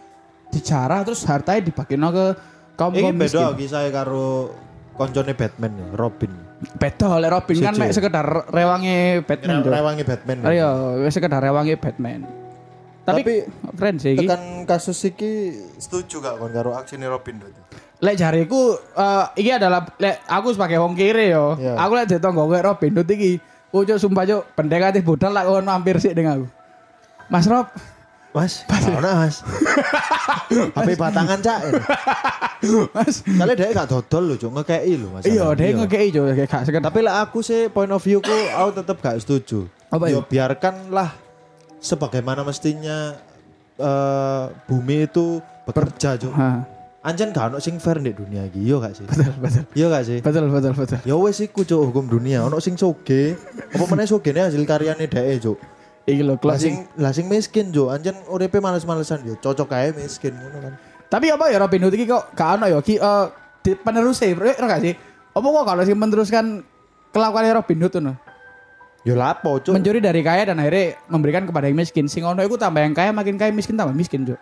dijarah 0.51 1.03
terus 1.03 1.23
hartanya 1.23 1.63
dibagiin 1.63 2.03
ke 2.11 2.25
kaum 2.75 2.91
Ini 2.93 3.01
kaum 3.03 3.15
beda 3.17 3.25
miskin 3.25 3.57
kisahnya 3.57 3.89
karo 3.91 4.51
koncone 4.95 5.33
Batman 5.33 5.71
ya, 5.73 5.87
Robin. 5.95 6.31
beda 6.77 7.05
oleh 7.09 7.29
Robin 7.31 7.55
kan 7.57 7.73
Setuju. 7.73 7.81
mek 7.81 7.91
sekedar 7.95 8.27
rewangi 8.53 9.25
Batman 9.25 9.65
Re-. 9.65 9.73
Rewangi 9.73 10.03
Batman. 10.05 10.37
ya. 10.37 10.45
Ayo, 10.45 10.69
wis 11.01 11.13
sekedar 11.15 11.41
rewangi 11.41 11.73
Batman. 11.73 12.21
Tapi, 13.01 13.21
Tapi 13.25 13.33
keren 13.81 13.95
sih 13.97 14.13
iki. 14.13 14.29
Tekan 14.29 14.69
kasus 14.69 14.99
iki 15.01 15.57
setuju 15.81 16.21
gak 16.21 16.37
kon 16.37 16.53
karo 16.53 16.77
aksi 16.77 17.01
Robin 17.01 17.41
Hood? 17.41 17.55
Lek 17.97 18.13
jariku 18.13 18.77
eh 18.93 19.25
iki 19.41 19.49
adalah 19.49 19.89
lek 19.97 20.21
aku 20.29 20.53
sebagai 20.53 20.77
wong 20.77 20.93
kiri 20.93 21.33
yo. 21.33 21.57
Iya. 21.57 21.81
Aku 21.81 21.91
lek 21.97 22.05
ditonggo 22.07 22.45
Robin 22.45 22.93
Hood 22.93 23.09
iki. 23.09 23.41
Ucuk 23.71 23.97
sumpah 23.97 24.27
cuk 24.27 24.43
pendekatif 24.53 25.01
budal 25.07 25.31
lak 25.31 25.47
kon 25.47 25.63
mampir 25.63 25.95
sik 25.99 26.11
dengan 26.11 26.43
aku. 26.43 26.47
Mas 27.31 27.47
Rob, 27.47 27.71
Mas, 28.31 28.63
mana 28.67 29.27
mas? 29.27 29.43
HP 30.75 30.95
batangan 30.95 31.39
cak. 31.43 31.59
Mas. 32.95 33.27
Kali 33.27 33.53
dia 33.59 33.75
gak 33.75 33.91
dodol 33.91 34.23
loh, 34.31 34.37
cuk 34.39 34.51
ngekei 34.55 34.95
loh 34.95 35.09
mas. 35.11 35.27
Iya, 35.27 35.51
dia 35.51 35.75
ngekei 35.75 36.15
kayak 36.15 36.47
gak 36.47 36.63
sekedar. 36.63 36.87
Tapi 36.87 36.99
lah 37.03 37.27
aku 37.27 37.43
sih 37.43 37.67
point 37.67 37.91
of 37.91 37.99
view 37.99 38.23
ku, 38.23 38.31
aku 38.31 38.79
tetap 38.79 39.03
gak 39.03 39.19
setuju. 39.19 39.67
Apa 39.91 40.07
Yo 40.07 40.23
itu? 40.23 40.31
biarkanlah 40.31 41.11
sebagaimana 41.83 42.47
mestinya 42.47 43.19
eh, 43.75 44.45
bumi 44.63 45.11
itu 45.11 45.43
bekerja 45.67 46.15
cuk. 46.15 46.31
Anjen 47.01 47.33
gak 47.33 47.49
ono 47.49 47.57
sing 47.57 47.81
fair 47.81 47.97
di 47.97 48.13
dunia 48.13 48.45
iki, 48.45 48.61
yo 48.61 48.77
gak 48.77 48.93
sih? 48.93 49.09
betul 49.09 49.33
betul. 49.41 49.63
Iya 49.73 49.87
gak 49.89 50.03
sih? 50.05 50.17
Betul 50.21 50.53
betul 50.53 50.73
betul. 50.77 50.99
Ya 51.01 51.17
wes 51.17 51.41
iku 51.41 51.65
cuk 51.65 51.89
hukum 51.89 52.05
dunia, 52.05 52.45
ono 52.45 52.61
sing 52.61 52.77
soge. 52.77 53.33
Apa 53.73 53.89
meneh 53.89 54.05
sogene 54.05 54.45
hasil 54.45 54.61
karyane 54.69 55.09
dhek 55.09 55.41
cuk. 55.41 55.57
Iki 56.05 56.21
lho 56.21 56.37
kelas 56.37 56.61
sing 56.61 56.85
lah 57.01 57.09
sing 57.09 57.25
miskin 57.25 57.73
cuk, 57.73 57.89
anjen 57.89 58.13
uripe 58.29 58.61
males-malesan 58.61 59.25
yo 59.25 59.33
cocok 59.33 59.73
ae 59.73 59.89
miskin 59.97 60.37
ngono 60.37 60.57
kan. 60.61 60.73
Tapi 61.09 61.33
apa 61.33 61.49
ya 61.49 61.57
Robin 61.57 61.89
Hood 61.89 61.97
iki 61.97 62.05
kok 62.05 62.37
gak 62.37 62.61
ono 62.61 62.65
ya 62.69 62.77
ki 62.85 63.01
eh, 63.01 63.25
di 63.65 63.71
penerus 63.73 64.21
e, 64.21 64.37
ora 64.37 64.53
gak 64.53 64.81
sih? 64.85 64.93
Apa 65.33 65.47
kok 65.49 65.65
kalau 65.65 65.81
sih 65.81 65.97
meneruskan 65.97 66.45
kelakuan 67.09 67.49
Robin 67.49 67.81
Hood 67.81 67.93
tuh 67.97 68.13
Yo 69.01 69.17
lapo 69.17 69.57
cuk. 69.57 69.73
mencuri 69.73 69.97
dari 69.97 70.21
kaya 70.21 70.53
dan 70.53 70.61
akhirnya 70.61 71.01
memberikan 71.09 71.49
kepada 71.49 71.65
yang 71.65 71.81
miskin. 71.81 72.05
Sing 72.05 72.21
ono 72.21 72.45
iku 72.45 72.61
tambah 72.61 72.85
yang 72.85 72.93
kaya 72.93 73.09
makin 73.09 73.33
kaya 73.41 73.49
miskin 73.49 73.73
tambah 73.73 73.97
miskin, 73.97 74.29
Cuk. 74.29 74.37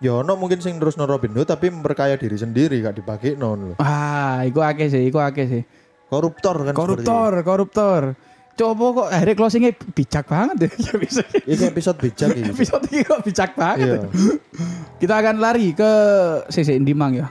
Ya 0.00 0.16
ono 0.16 0.32
mungkin 0.32 0.64
sing 0.64 0.80
terus 0.80 0.96
no 0.96 1.04
Robin 1.04 1.36
Hood 1.36 1.44
tapi 1.44 1.68
memperkaya 1.68 2.16
diri 2.16 2.32
sendiri 2.32 2.80
gak 2.80 2.96
dibagi 2.96 3.36
non 3.36 3.76
Ah, 3.76 4.40
iku 4.48 4.64
akeh 4.64 4.88
sih, 4.88 5.04
iku 5.04 5.20
akeh 5.20 5.44
sih. 5.44 5.62
Koruptor 6.08 6.64
kan 6.64 6.72
Koruptor, 6.72 7.32
koruptor. 7.44 8.02
Coba 8.56 8.84
kok 8.92 9.08
akhirnya 9.12 9.36
closingnya 9.36 9.72
bijak 9.76 10.24
banget 10.24 10.56
ya. 10.56 10.68
Ya 10.88 10.94
bisa. 10.96 11.20
seperti 11.22 11.36
itu. 11.44 11.52
Ini 11.52 11.64
episode 11.68 11.98
bijak 12.00 12.28
ini. 12.32 12.48
Episode 12.48 12.84
ini 12.88 13.00
kok 13.04 13.20
bijak 13.24 13.50
banget. 13.52 13.86
Iya. 13.86 13.96
ya. 14.00 14.08
Kita 15.00 15.14
akan 15.20 15.34
lari 15.36 15.66
ke 15.76 15.90
CC 16.48 16.68
Indimang 16.80 17.20
ya. 17.20 17.26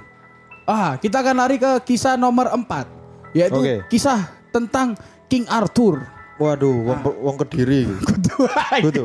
Ah, 0.69 0.93
kita 1.01 1.25
akan 1.25 1.35
lari 1.41 1.57
ke 1.57 1.81
kisah 1.81 2.21
nomor 2.21 2.53
4 2.53 3.33
yaitu 3.33 3.61
Oke. 3.61 3.75
kisah 3.89 4.29
tentang 4.49 4.97
King 5.29 5.45
Arthur. 5.49 6.01
Waduh, 6.39 6.71
wong, 6.88 6.99
wong 7.19 7.35
kediri. 7.45 7.85
Kudu. 8.85 9.03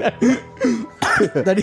Tadi 1.49 1.63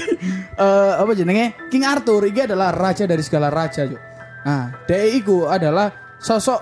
eh, 0.58 0.94
apa 0.98 1.12
jenenge? 1.14 1.70
King 1.72 1.84
Arthur 1.88 2.28
ini 2.28 2.46
adalah 2.46 2.72
raja 2.72 3.04
dari 3.06 3.24
segala 3.26 3.52
raja, 3.52 3.88
Cuk. 3.88 4.02
Nah, 4.42 4.74
dia 4.90 5.06
itu 5.06 5.46
adalah 5.46 6.18
sosok 6.18 6.62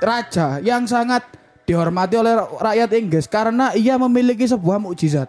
raja 0.00 0.60
yang 0.60 0.84
sangat 0.84 1.24
dihormati 1.64 2.20
oleh 2.20 2.36
rakyat 2.60 2.90
Inggris 2.92 3.26
karena 3.28 3.72
ia 3.72 3.96
memiliki 3.96 4.44
sebuah 4.44 4.76
mukjizat. 4.80 5.28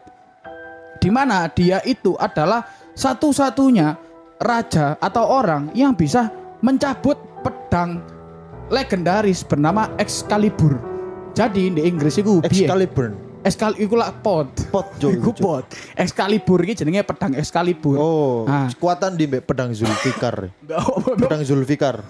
Di 1.00 1.08
mana 1.08 1.48
dia 1.52 1.80
itu 1.88 2.20
adalah 2.20 2.68
satu-satunya 2.96 3.96
raja 4.42 5.00
atau 5.00 5.24
orang 5.24 5.72
yang 5.72 5.96
bisa 5.96 6.28
mencabut 6.60 7.16
pedang 7.46 8.04
legendaris 8.74 9.46
bernama 9.46 9.88
Excalibur. 10.02 10.76
Jadi 11.36 11.72
di 11.72 11.82
Inggris 11.84 12.20
itu? 12.20 12.42
Excalibur. 12.44 13.25
Excalibur 13.46 13.78
iku 13.80 13.96
lak 13.96 14.26
pot. 14.26 14.50
Pot 14.74 14.88
jo. 14.98 15.14
Iku 15.14 15.30
pot. 15.32 15.70
Excalibur 15.94 16.66
iki 16.66 16.82
jenenge 16.82 17.06
pedang 17.06 17.38
Excalibur. 17.38 17.96
Oh, 17.96 18.50
Ah. 18.50 18.66
kekuatan 18.68 19.14
di 19.14 19.30
pedang 19.30 19.70
Zulfikar. 19.70 20.50
Pedang 21.22 21.42
Zulfikar. 21.46 22.02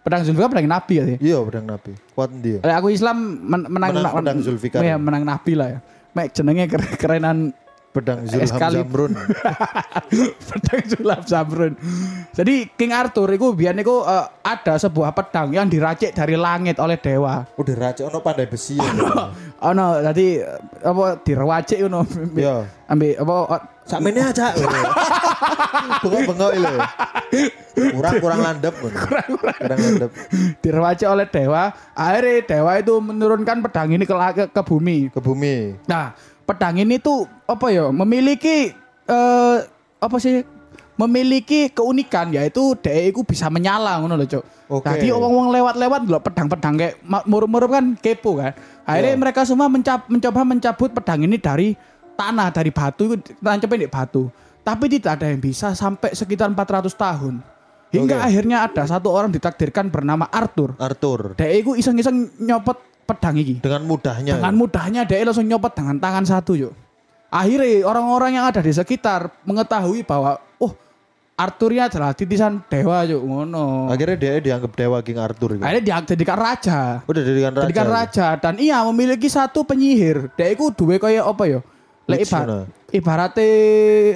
pedang 0.00 0.26
Zulfikar 0.26 0.50
pedang 0.50 0.66
Nabi 0.66 0.94
ya. 0.98 1.04
Iya, 1.16 1.38
pedang 1.46 1.66
Nabi. 1.70 1.92
Kekuatan 1.94 2.38
dia. 2.42 2.58
Lek 2.58 2.74
aku 2.74 2.88
Islam 2.90 3.16
men- 3.38 3.70
menang 3.70 3.90
Menang 3.94 4.14
pedang 4.18 4.38
Zulfikar. 4.42 4.82
Iya, 4.82 4.98
menang 4.98 5.22
Nabi 5.22 5.52
lah 5.54 5.68
ya. 5.70 5.78
Mek 6.10 6.34
jenenge 6.34 6.66
keren- 6.66 6.98
kerenan 6.98 7.36
Pedang 7.90 8.22
Zulham 8.22 8.46
Excalibur. 8.46 9.10
Zamrun. 9.10 9.12
pedang 10.54 10.82
Zulaf 10.86 11.20
Zamrun. 11.26 11.72
Jadi 12.30 12.70
King 12.78 12.94
Arthur 12.94 13.34
itu 13.34 13.50
biar 13.50 13.74
niku 13.74 14.06
eh, 14.06 14.26
ada 14.46 14.78
sebuah 14.78 15.10
pedang 15.10 15.50
yang 15.50 15.66
diracik 15.66 16.14
dari 16.14 16.38
langit 16.38 16.78
oleh 16.78 16.94
dewa. 17.02 17.42
Udah 17.58 17.74
racik 17.74 18.06
ono 18.06 18.22
pandai 18.22 18.46
besi 18.46 18.78
ya. 18.78 18.86
Oh 19.60 19.76
no, 19.76 19.98
tadi 20.00 20.38
eh, 20.38 20.86
apa 20.86 21.18
dirwacik 21.20 21.82
ngono. 21.82 22.06
Iya. 22.38 22.64
Ambil 22.86 23.18
apa 23.18 23.34
oh, 23.34 23.60
Sakmene 23.90 24.22
aja. 24.22 24.54
Bengok-bengok 26.06 26.52
itu. 26.54 26.74
Kurang 27.90 28.14
kurang 28.22 28.40
landep. 28.46 28.74
Kurang 28.78 29.30
landep. 29.66 30.10
dirwacik 30.62 31.10
oleh 31.10 31.26
dewa. 31.26 31.74
Akhirnya 31.98 32.46
dewa 32.46 32.72
itu 32.78 32.94
menurunkan 33.02 33.58
pedang 33.66 33.90
ini 33.90 34.06
ke, 34.06 34.14
ke, 34.14 34.44
ke 34.54 34.62
bumi. 34.62 35.10
Ke 35.10 35.18
bumi. 35.18 35.74
Nah, 35.90 36.14
pedang 36.50 36.74
ini 36.82 36.98
tuh 36.98 37.30
apa 37.46 37.70
ya? 37.70 37.94
Memiliki 37.94 38.74
eh 39.06 39.56
apa 40.02 40.16
sih? 40.18 40.42
Memiliki 40.98 41.72
keunikan 41.72 42.28
yaitu 42.28 42.76
dia 42.76 43.08
itu 43.08 43.24
bisa 43.24 43.48
menyala 43.48 43.96
ngono 44.02 44.20
lho, 44.20 44.26
Cuk. 44.28 44.44
Tadi 44.84 45.08
wong-wong 45.08 45.48
lewat-lewat 45.48 46.04
lho 46.04 46.18
pedang-pedang 46.20 46.74
kayak 46.76 46.94
murup-murup 47.24 47.72
kan 47.72 47.96
kepo 47.96 48.36
kan. 48.36 48.52
Akhirnya 48.84 49.16
Iya. 49.16 49.20
mereka 49.22 49.40
semua 49.48 49.70
mencap- 49.72 50.10
mencoba 50.12 50.44
mencabut 50.44 50.90
pedang 50.92 51.24
ini 51.24 51.40
dari 51.40 51.72
tanah, 52.18 52.52
dari 52.52 52.68
batu 52.68 53.08
itu 53.08 53.14
tancapin 53.40 53.80
di 53.80 53.88
batu. 53.88 54.28
Tapi 54.60 54.92
tidak 54.92 55.22
ada 55.22 55.32
yang 55.32 55.40
bisa 55.40 55.72
sampai 55.72 56.12
sekitar 56.12 56.52
400 56.52 56.92
tahun. 56.92 57.40
Hingga 57.90 58.20
Oke. 58.20 58.26
akhirnya 58.28 58.68
ada 58.68 58.84
satu 58.84 59.08
orang 59.08 59.32
ditakdirkan 59.32 59.88
bernama 59.88 60.28
Arthur. 60.28 60.76
Arthur. 60.76 61.32
Dia 61.34 61.48
itu 61.56 61.74
iseng-iseng 61.74 62.28
nyopot 62.38 62.76
pedang 63.10 63.34
iki. 63.34 63.58
Dengan 63.58 63.82
mudahnya. 63.82 64.38
Dengan 64.38 64.54
mudahnya 64.54 65.02
dia 65.02 65.20
langsung 65.20 65.44
nyopot 65.44 65.74
dengan 65.74 65.98
tangan 65.98 66.24
satu 66.24 66.54
yuk. 66.54 66.72
Akhirnya 67.26 67.82
orang-orang 67.82 68.38
yang 68.38 68.46
ada 68.46 68.58
di 68.58 68.70
sekitar 68.70 69.30
mengetahui 69.42 70.02
bahwa 70.02 70.38
oh 70.58 70.74
Arthurnya 71.34 71.88
adalah 71.88 72.12
titisan 72.12 72.60
dewa 72.66 73.00
yuk 73.02 73.22
ngono. 73.22 73.88
Akhirnya 73.88 74.16
dia 74.18 74.32
dianggap 74.38 74.72
dewa 74.74 74.98
King 75.00 75.18
Arthur. 75.18 75.56
Gitu. 75.56 75.62
Akhirnya 75.62 75.82
dia 75.82 75.96
jadikan 76.04 76.36
raja. 76.36 76.78
Udah 77.06 77.22
jadikan 77.22 77.50
raja. 77.50 77.64
Jadikan 77.64 77.88
raja 77.88 78.26
dan 78.36 78.54
ia 78.58 78.78
memiliki 78.84 79.26
satu 79.26 79.62
penyihir. 79.62 80.28
Dia 80.34 80.52
itu 80.52 80.68
duwe 80.70 80.98
kaya 80.98 81.24
apa 81.24 81.44
ya? 81.46 81.60
Lek 82.04 82.22
Which 82.22 82.28
ibar, 82.28 82.42
mana? 82.44 82.58
ibaratnya 82.90 83.48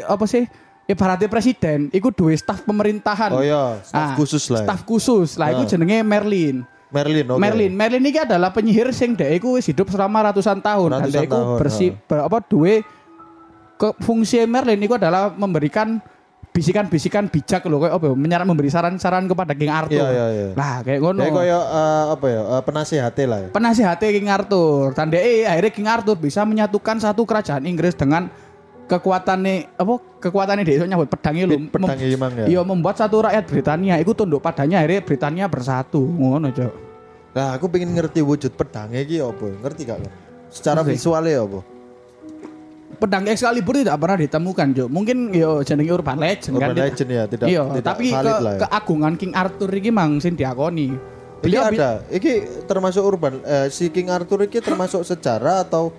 apa 0.05 0.25
sih? 0.27 0.45
Ibaratnya 0.85 1.33
presiden, 1.33 1.89
iku 1.89 2.13
duwe 2.13 2.37
staf 2.37 2.61
pemerintahan. 2.61 3.33
Oh 3.33 3.41
iya, 3.41 3.81
staf 3.81 4.05
Ah, 4.05 4.13
khusus 4.21 4.45
lah. 4.53 4.61
ya. 4.61 4.67
Staf 4.69 4.81
khusus. 4.85 5.41
Lah 5.41 5.49
iku 5.49 5.65
Ah. 5.65 5.69
jenenge 5.71 6.05
Merlin. 6.05 6.57
Merlin, 6.95 7.27
oke. 7.27 7.41
Merlin, 7.43 7.73
Merlin 7.75 8.03
ini 8.07 8.15
adalah 8.23 8.55
penyihir 8.55 8.95
sing 8.95 9.19
dia 9.19 9.35
iku 9.35 9.59
wis 9.59 9.67
hidup 9.67 9.91
selama 9.91 10.31
ratusan 10.31 10.63
tahun. 10.63 11.03
Ratusan 11.03 11.27
iku 11.27 11.35
tahun, 11.35 11.59
bersih 11.59 11.91
ber- 12.07 12.23
apa 12.23 12.39
duwe 12.47 12.87
ke 13.75 13.89
fungsi 13.99 14.39
Merlin 14.47 14.79
itu 14.79 14.95
adalah 14.95 15.35
memberikan 15.35 15.99
bisikan-bisikan 16.55 17.27
bijak 17.27 17.67
loh 17.67 17.83
kayak 17.83 17.99
apa 17.99 18.05
ya, 18.07 18.15
menyaran 18.15 18.47
memberi 18.47 18.71
saran-saran 18.71 19.27
kepada 19.27 19.59
King 19.59 19.75
Arthur. 19.75 19.99
Iya, 19.99 20.07
iya, 20.15 20.27
iya. 20.31 20.47
Lah 20.55 20.87
kayak 20.87 21.01
ngono. 21.03 21.19
Kayak 21.27 21.65
eh, 21.67 22.05
apa 22.15 22.27
ya? 22.31 22.41
Uh, 22.47 22.63
penasihatnya 22.63 23.25
lah 23.27 23.39
ya. 23.43 23.49
Penasihatnya 23.51 24.09
King 24.15 24.31
Arthur. 24.31 24.95
Dan 24.95 25.07
dia 25.11 25.21
akhirnya 25.51 25.73
King 25.75 25.89
Arthur 25.91 26.15
bisa 26.15 26.47
menyatukan 26.47 27.03
satu 27.03 27.27
kerajaan 27.27 27.67
Inggris 27.67 27.99
dengan 27.99 28.31
kekuatannya 28.85 29.81
apa 29.81 29.95
kekuatannya 30.21 30.65
dia 30.65 30.85
nyambut 30.85 31.09
pedangnya 31.09 31.45
lho. 31.49 31.57
Pedangnya 31.73 32.07
Mem- 32.21 32.39
ya. 32.45 32.47
Iya 32.49 32.61
membuat 32.63 33.01
satu 33.01 33.25
rakyat 33.25 33.45
Britania 33.49 33.95
itu 33.97 34.13
tunduk 34.13 34.45
padanya 34.45 34.85
akhirnya 34.85 35.01
Britania 35.01 35.45
bersatu 35.49 36.01
ngono 36.05 36.53
cok. 36.53 36.73
Nah, 37.35 37.59
aku 37.59 37.67
pengen 37.67 37.97
ngerti 37.97 38.23
wujud 38.23 38.55
pedangnya 38.55 39.03
iki 39.03 39.19
apa? 39.19 39.47
Ngerti 39.59 39.83
gak? 39.89 39.99
Kan? 39.99 40.13
Secara 40.55 40.81
Ngerti. 40.87 40.93
visualnya 40.95 41.43
apa? 41.43 41.61
pedang 42.95 43.27
Excalibur 43.27 43.75
tidak 43.75 43.99
pernah 43.99 44.19
ditemukan 44.23 44.67
Jo. 44.71 44.85
Mungkin 44.87 45.35
yo 45.35 45.61
jenenge 45.67 45.91
urban 45.93 46.17
legend 46.17 46.55
kan. 46.57 46.71
Urban 46.71 46.79
legend 46.79 47.09
ya, 47.11 47.25
tidak 47.27 47.47
Iya, 47.51 47.63
tidak 47.75 47.85
tapi 47.85 48.07
ke, 48.15 48.31
ya. 48.31 48.59
keagungan 48.65 49.13
King 49.19 49.33
Arthur 49.35 49.71
iki 49.75 49.91
mang 49.91 50.23
sing 50.23 50.39
diakoni. 50.39 50.95
Beliau 51.45 51.69
ada, 51.69 52.01
iki 52.09 52.65
termasuk 52.65 53.05
urban 53.05 53.37
eh, 53.45 53.69
si 53.69 53.93
King 53.93 54.09
Arthur 54.09 54.49
iki 54.49 54.65
termasuk 54.65 55.05
sejarah 55.05 55.61
atau 55.61 55.93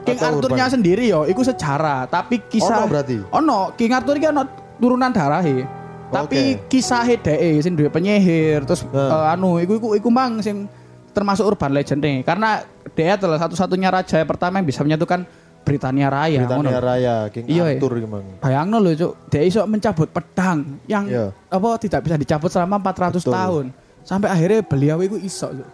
King 0.00 0.18
Arthurnya 0.18 0.64
urban? 0.64 0.74
sendiri 0.74 1.04
yo 1.06 1.24
iku 1.24 1.40
sejarah, 1.40 2.06
tapi 2.06 2.40
kisah 2.42 2.80
Ono 2.80 2.88
berarti? 2.88 3.16
Ono, 3.30 3.58
King 3.74 3.92
Arthur 3.92 4.16
iki 4.16 4.26
ono 4.26 4.42
turunan 4.76 5.10
darahe. 5.10 5.64
Tapi 6.10 6.66
kisah 6.66 7.06
dhek 7.06 7.60
sing 7.60 7.74
duwe 7.74 7.86
penyihir 7.86 8.66
terus 8.66 8.82
Nah. 8.88 9.30
eh, 9.30 9.32
anu 9.32 9.56
iku 9.56 9.78
iku 9.78 9.88
iku 9.94 10.08
mang 10.08 10.40
sing 10.40 10.66
termasuk 11.10 11.46
urban 11.46 11.70
legend 11.70 12.02
nih 12.02 12.22
karena 12.22 12.62
dia 12.94 13.14
adalah 13.14 13.38
satu-satunya 13.38 13.90
raja 13.90 14.18
yang 14.18 14.26
pertama 14.26 14.58
yang 14.58 14.66
bisa 14.66 14.82
menyatukan 14.82 15.22
Britania 15.60 16.08
Raya 16.08 16.42
Britania. 16.42 16.80
Raya 16.80 17.14
King 17.28 17.44
Iya, 17.46 17.64
iya. 17.68 17.78
Arthur 17.78 17.92
gimana? 18.00 18.26
Bayangno 18.40 18.80
lho, 18.80 18.90
Cuk. 18.96 19.12
Dia 19.28 19.42
iso 19.44 19.60
mencabut 19.64 20.08
pedang 20.08 20.82
yang 20.86 21.04
Iya. 21.06 21.30
apa 21.46 21.68
tidak 21.78 22.00
bisa 22.02 22.16
dicabut 22.16 22.48
selama 22.48 22.80
400 22.80 23.20
Betul. 23.20 23.30
tahun. 23.30 23.64
Sampai 24.00 24.32
akhirnya 24.32 24.64
beliau 24.64 24.98
itu 24.98 25.14
iso, 25.16 25.46
Cuk. 25.46 25.68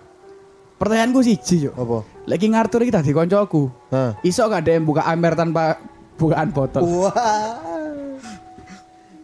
Pertanyaanku 0.76 1.20
siji, 1.22 1.64
Cuk. 1.64 1.74
Apa? 1.78 1.98
Lagi 2.26 2.46
ngartur 2.50 2.82
iki 2.82 2.90
dadi 2.90 3.14
koncoku. 3.14 3.70
Hah. 3.94 4.18
Iso 4.26 4.42
gak 4.50 4.66
ada 4.66 4.74
yang 4.74 4.84
buka 4.84 5.06
amer 5.06 5.38
tanpa 5.38 5.78
bukaan 6.18 6.50
botol? 6.50 6.82
Wah. 6.82 7.14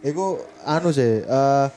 Iku 0.03 0.39
anu 0.67 0.91
sih, 0.91 1.23
eh 1.23 1.67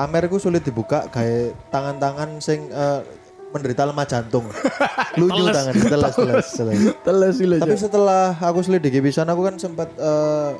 Amer 0.00 0.32
iku 0.32 0.40
sulit 0.40 0.64
dibuka 0.64 1.04
kayak 1.12 1.52
tangan-tangan 1.68 2.40
sing 2.40 2.72
eh, 2.72 3.04
menderita 3.52 3.84
lemah 3.84 4.08
jantung. 4.08 4.48
Lunyu 5.20 5.52
tangan, 5.52 5.74
teles 5.76 6.14
teles. 6.16 6.48
Teles 7.06 7.34
sih 7.36 7.44
Tapi 7.44 7.76
setelah 7.76 8.32
aku 8.40 8.64
selidiki 8.64 9.04
pisan 9.04 9.28
aku 9.28 9.44
kan 9.44 9.60
sempat 9.60 9.92
eh, 10.00 10.50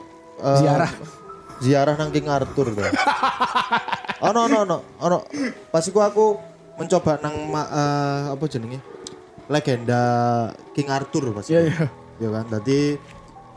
eh, 0.45 0.59
Ziarah. 0.61 0.93
Ziarah 1.65 1.95
nang 1.97 2.13
King 2.13 2.29
Arthur 2.29 2.77
tuh. 2.77 2.85
ono 4.29 4.45
ono 4.45 4.57
ono 4.69 4.77
ono. 5.01 5.19
Pas 5.73 5.89
iku 5.89 6.05
aku 6.05 6.37
mencoba 6.77 7.17
nang 7.25 7.49
ma- 7.49 7.71
eh, 7.73 8.23
apa 8.37 8.45
jenenge? 8.45 9.00
Legenda 9.51 10.03
King 10.71 10.89
Arthur 10.95 11.35
pas. 11.35 11.47
Iya 11.51 11.61
iya. 11.67 11.85
Ya 12.23 12.29
kan. 12.31 12.47
Tadi 12.47 12.95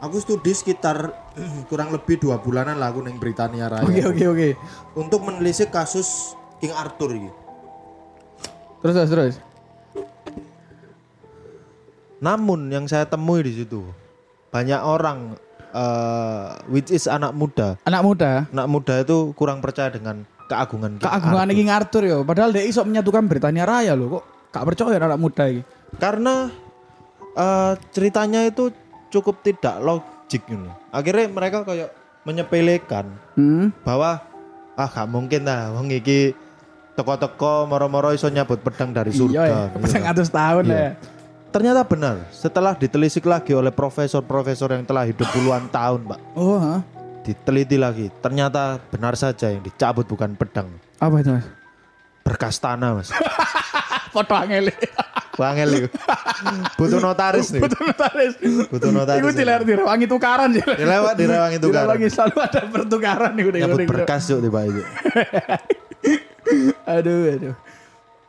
aku 0.02 0.18
studi 0.18 0.52
sekitar 0.52 1.14
kurang 1.70 1.94
lebih 1.94 2.18
dua 2.18 2.42
bulanan 2.42 2.82
lah 2.82 2.90
aku 2.90 3.06
neng 3.06 3.22
Britania 3.22 3.70
Raya. 3.70 3.86
Oke 3.86 4.02
oke 4.10 4.26
oke. 4.26 4.50
Untuk 4.98 5.22
menelisik 5.22 5.70
kasus 5.70 6.34
King 6.58 6.74
Arthur 6.74 7.14
ini. 7.14 7.32
Terus 8.82 8.94
terus 8.98 9.12
terus. 9.14 9.36
Namun 12.18 12.74
yang 12.74 12.90
saya 12.90 13.06
temui 13.06 13.46
di 13.46 13.54
situ 13.54 13.86
banyak 14.50 14.82
orang 14.82 15.38
eh, 15.78 16.50
which 16.74 16.90
is 16.90 17.06
anak 17.06 17.38
muda. 17.38 17.78
Anak 17.86 18.02
muda. 18.02 18.50
Anak 18.50 18.68
muda 18.68 18.96
itu 19.06 19.30
kurang 19.38 19.62
percaya 19.62 19.94
dengan 19.94 20.26
keagungan 20.50 20.98
King 20.98 21.06
Keagungan 21.06 21.46
Arthur. 21.46 21.58
King 21.62 21.70
Arthur 21.70 22.04
yo. 22.10 22.18
Padahal 22.26 22.50
dia 22.50 22.66
iso 22.66 22.82
menyatukan 22.82 23.30
Britania 23.30 23.70
Raya 23.70 23.94
loh. 23.94 24.18
Kok 24.18 24.24
gak 24.50 24.66
percaya 24.74 24.98
anak 24.98 25.22
muda 25.22 25.46
ini. 25.54 25.62
Karena 25.96 26.50
eh, 27.34 27.74
ceritanya 27.90 28.46
itu 28.46 28.70
cukup 29.10 29.42
tidak 29.42 29.78
logik 29.80 30.42
gitu. 30.44 30.70
Akhirnya 30.90 31.26
mereka 31.28 31.62
kayak 31.62 31.90
menyepelekan 32.24 33.06
Hmm. 33.36 33.70
bahwa 33.82 34.22
ah 34.74 34.88
gak 34.88 35.06
mungkin 35.06 35.44
lah 35.44 35.70
wong 35.70 35.92
iki 35.92 36.34
teko-teko 36.94 37.66
moro-moro 37.66 38.10
iso 38.10 38.30
nyabut 38.30 38.58
pedang 38.58 38.90
dari 38.90 39.10
surga. 39.10 39.34
Iya 39.34 39.44
ya. 39.46 39.62
gitu. 39.72 40.30
Tahun 40.30 40.66
Iya. 40.66 40.78
ya. 40.78 40.92
Ternyata 41.50 41.86
benar 41.86 42.16
setelah 42.30 42.74
ditelisik 42.74 43.26
lagi 43.26 43.54
oleh 43.54 43.70
profesor-profesor 43.70 44.74
yang 44.74 44.82
telah 44.84 45.06
hidup 45.06 45.30
puluhan 45.30 45.70
tahun, 45.70 46.02
Pak. 46.08 46.20
Oh, 46.34 46.58
ha? 46.58 46.82
Diteliti 47.22 47.78
lagi, 47.78 48.10
ternyata 48.20 48.82
benar 48.90 49.14
saja 49.14 49.48
yang 49.48 49.62
dicabut 49.62 50.04
bukan 50.04 50.34
pedang, 50.34 50.66
Apa 50.98 51.22
itu, 51.22 51.30
Mas? 51.30 51.46
berkas 52.26 52.58
tanah, 52.58 52.98
Mas. 52.98 53.14
Foto 54.14 54.34
angel. 54.34 54.74
Wangel 55.34 55.70
itu. 55.74 55.90
Butuh 56.78 57.00
notaris 57.02 57.50
nih. 57.50 57.62
Foto 57.66 57.78
notaris. 57.82 58.34
Butuh 58.70 58.92
notaris. 58.94 59.22
Iku 59.22 59.30
dilar 59.34 59.62
direwangi 59.66 60.06
tukaran 60.06 60.54
sih. 60.54 60.62
Dilewat 60.62 61.16
direwang 61.18 61.52
itu 61.58 61.68
kan. 61.74 61.84
Direwangi 61.90 62.08
selalu 62.14 62.38
ada 62.38 62.62
pertukaran 62.70 63.32
nih 63.34 63.44
udah 63.50 63.60
udah. 63.66 63.88
berkas 63.90 64.24
yuk 64.30 64.40
tiba 64.46 64.60
itu. 64.70 64.82
Aduh, 66.84 67.32
aduh. 67.32 67.56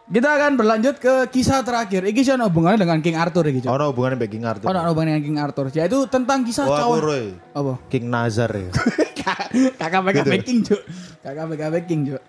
Kita 0.05 0.29
akan 0.37 0.55
berlanjut 0.55 1.03
ke 1.03 1.27
kisah 1.33 1.67
terakhir. 1.67 2.07
Iki 2.07 2.23
sih 2.23 2.37
hubungannya 2.37 2.79
dengan 2.87 3.03
King 3.03 3.19
Arthur 3.19 3.51
iki. 3.51 3.67
Ono 3.67 3.91
hubungannya 3.91 4.21
Mbak 4.21 4.31
King 4.31 4.45
Arthur. 4.47 4.67
Oh, 4.69 4.73
ada 4.77 4.87
hubungannya 4.87 5.19
dengan 5.19 5.27
King 5.27 5.39
Arthur. 5.43 5.65
Yaitu 5.75 5.99
tentang 6.07 6.47
kisah 6.47 6.69
cawan. 6.69 7.01
Roy. 7.03 7.25
Apa? 7.57 7.73
King 7.91 8.13
Nazar 8.13 8.53
ya. 8.55 8.71
Kakak 9.81 10.01
PKB 10.05 10.33
King, 10.45 10.61
Cok. 10.63 10.83
Kakak 11.25 11.45
PKB 11.57 11.75
King, 11.89 12.01
Cok. 12.13 12.23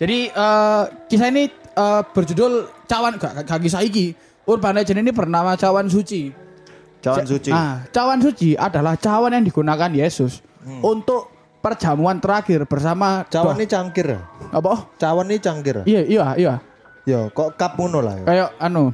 Jadi 0.00 0.18
eh, 0.32 0.82
kisah 1.12 1.28
ini 1.28 1.44
eh, 1.74 2.02
berjudul 2.10 2.68
Cawan 2.86 3.16
gak, 3.16 3.42
gak, 3.42 3.44
gak 3.46 3.60
kisah 3.62 3.82
iki. 3.84 4.12
Urban 4.48 4.74
Legend 4.74 5.06
ini 5.06 5.12
bernama 5.14 5.54
Cawan 5.54 5.86
Suci. 5.86 6.32
Cawan 7.00 7.24
suci. 7.24 7.50
Ah, 7.50 7.80
cawan 7.88 8.20
suci 8.20 8.52
adalah 8.60 8.92
cawan 9.00 9.32
yang 9.32 9.44
digunakan 9.48 9.88
Yesus 9.88 10.44
untuk 10.84 11.32
perjamuan 11.64 12.20
terakhir 12.20 12.64
bersama 12.68 13.24
Cawan 13.28 13.56
ini 13.56 13.64
cangkir 13.68 14.20
apa? 14.52 14.84
Cawan 15.00 15.24
ini 15.32 15.40
cangkir. 15.40 15.84
Iya, 15.88 16.02
iya, 16.04 16.24
iya. 16.36 16.54
Ya, 17.08 17.20
kok 17.32 17.56
kap 17.56 17.80
ngono 17.80 18.04
lah 18.04 18.20
ya. 18.20 18.24
Kayak 18.28 18.48
anu 18.60 18.92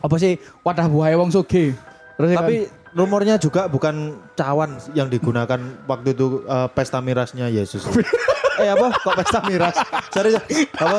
apa 0.00 0.14
sih 0.22 0.38
wadah 0.62 0.86
buaya 0.86 1.18
wong 1.18 1.34
sugih. 1.34 1.74
Terus 2.14 2.30
Tapi 2.38 2.70
rumornya 2.94 3.36
juga 3.42 3.66
bukan 3.66 4.14
cawan 4.38 4.78
yang 4.94 5.10
digunakan 5.10 5.58
waktu 5.90 6.14
itu 6.14 6.46
eh, 6.46 6.68
pesta 6.70 7.02
mirasnya 7.02 7.50
Yesus. 7.50 7.82
eh 8.60 8.68
apa? 8.68 8.86
Kok 8.94 9.14
pesta 9.16 9.38
miras? 9.42 9.74
Sorry, 10.08 10.36
apa? 10.74 10.98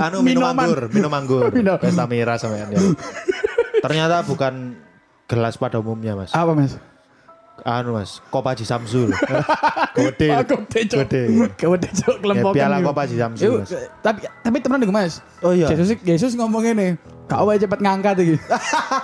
Anu 0.00 0.20
minum 0.20 0.46
Minuman. 0.46 0.54
anggur, 0.56 0.80
minum 0.88 1.12
anggur. 1.12 1.44
Minum. 1.56 1.76
Pesta 1.76 2.04
miras 2.06 2.38
sama 2.38 2.56
ya. 2.56 2.66
Ternyata 3.80 4.22
bukan 4.22 4.76
gelas 5.26 5.54
pada 5.54 5.78
umumnya, 5.78 6.14
Mas. 6.14 6.30
apa 6.30 6.52
mas? 6.52 6.76
Anu, 7.60 7.92
Mas, 7.92 8.24
Kopaji 8.26 8.64
Samsul. 8.64 9.12
Gede. 9.96 10.32
Aku 10.32 10.64
cok. 10.64 11.04
Gede. 11.04 11.22
Gede 11.52 11.88
cok 11.92 12.16
Ya, 12.16 12.20
kelempokan. 12.20 12.56
piala 12.56 12.76
gitu. 12.78 12.86
Kopaji 12.88 13.14
Samsul, 13.16 13.44
Yuk, 13.44 13.56
Mas. 13.60 13.70
tapi 14.00 14.18
tapi 14.40 14.56
temenan 14.58 14.80
dengan 14.80 14.96
mas. 14.98 15.20
Oh 15.40 15.52
iya. 15.52 15.68
Yesus 15.68 15.92
Yesus 16.00 16.32
ngomong 16.34 16.64
ini. 16.66 16.96
Kau 17.28 17.44
wae 17.46 17.60
cepet 17.60 17.78
ngangkat 17.78 18.16
iki. 18.18 18.36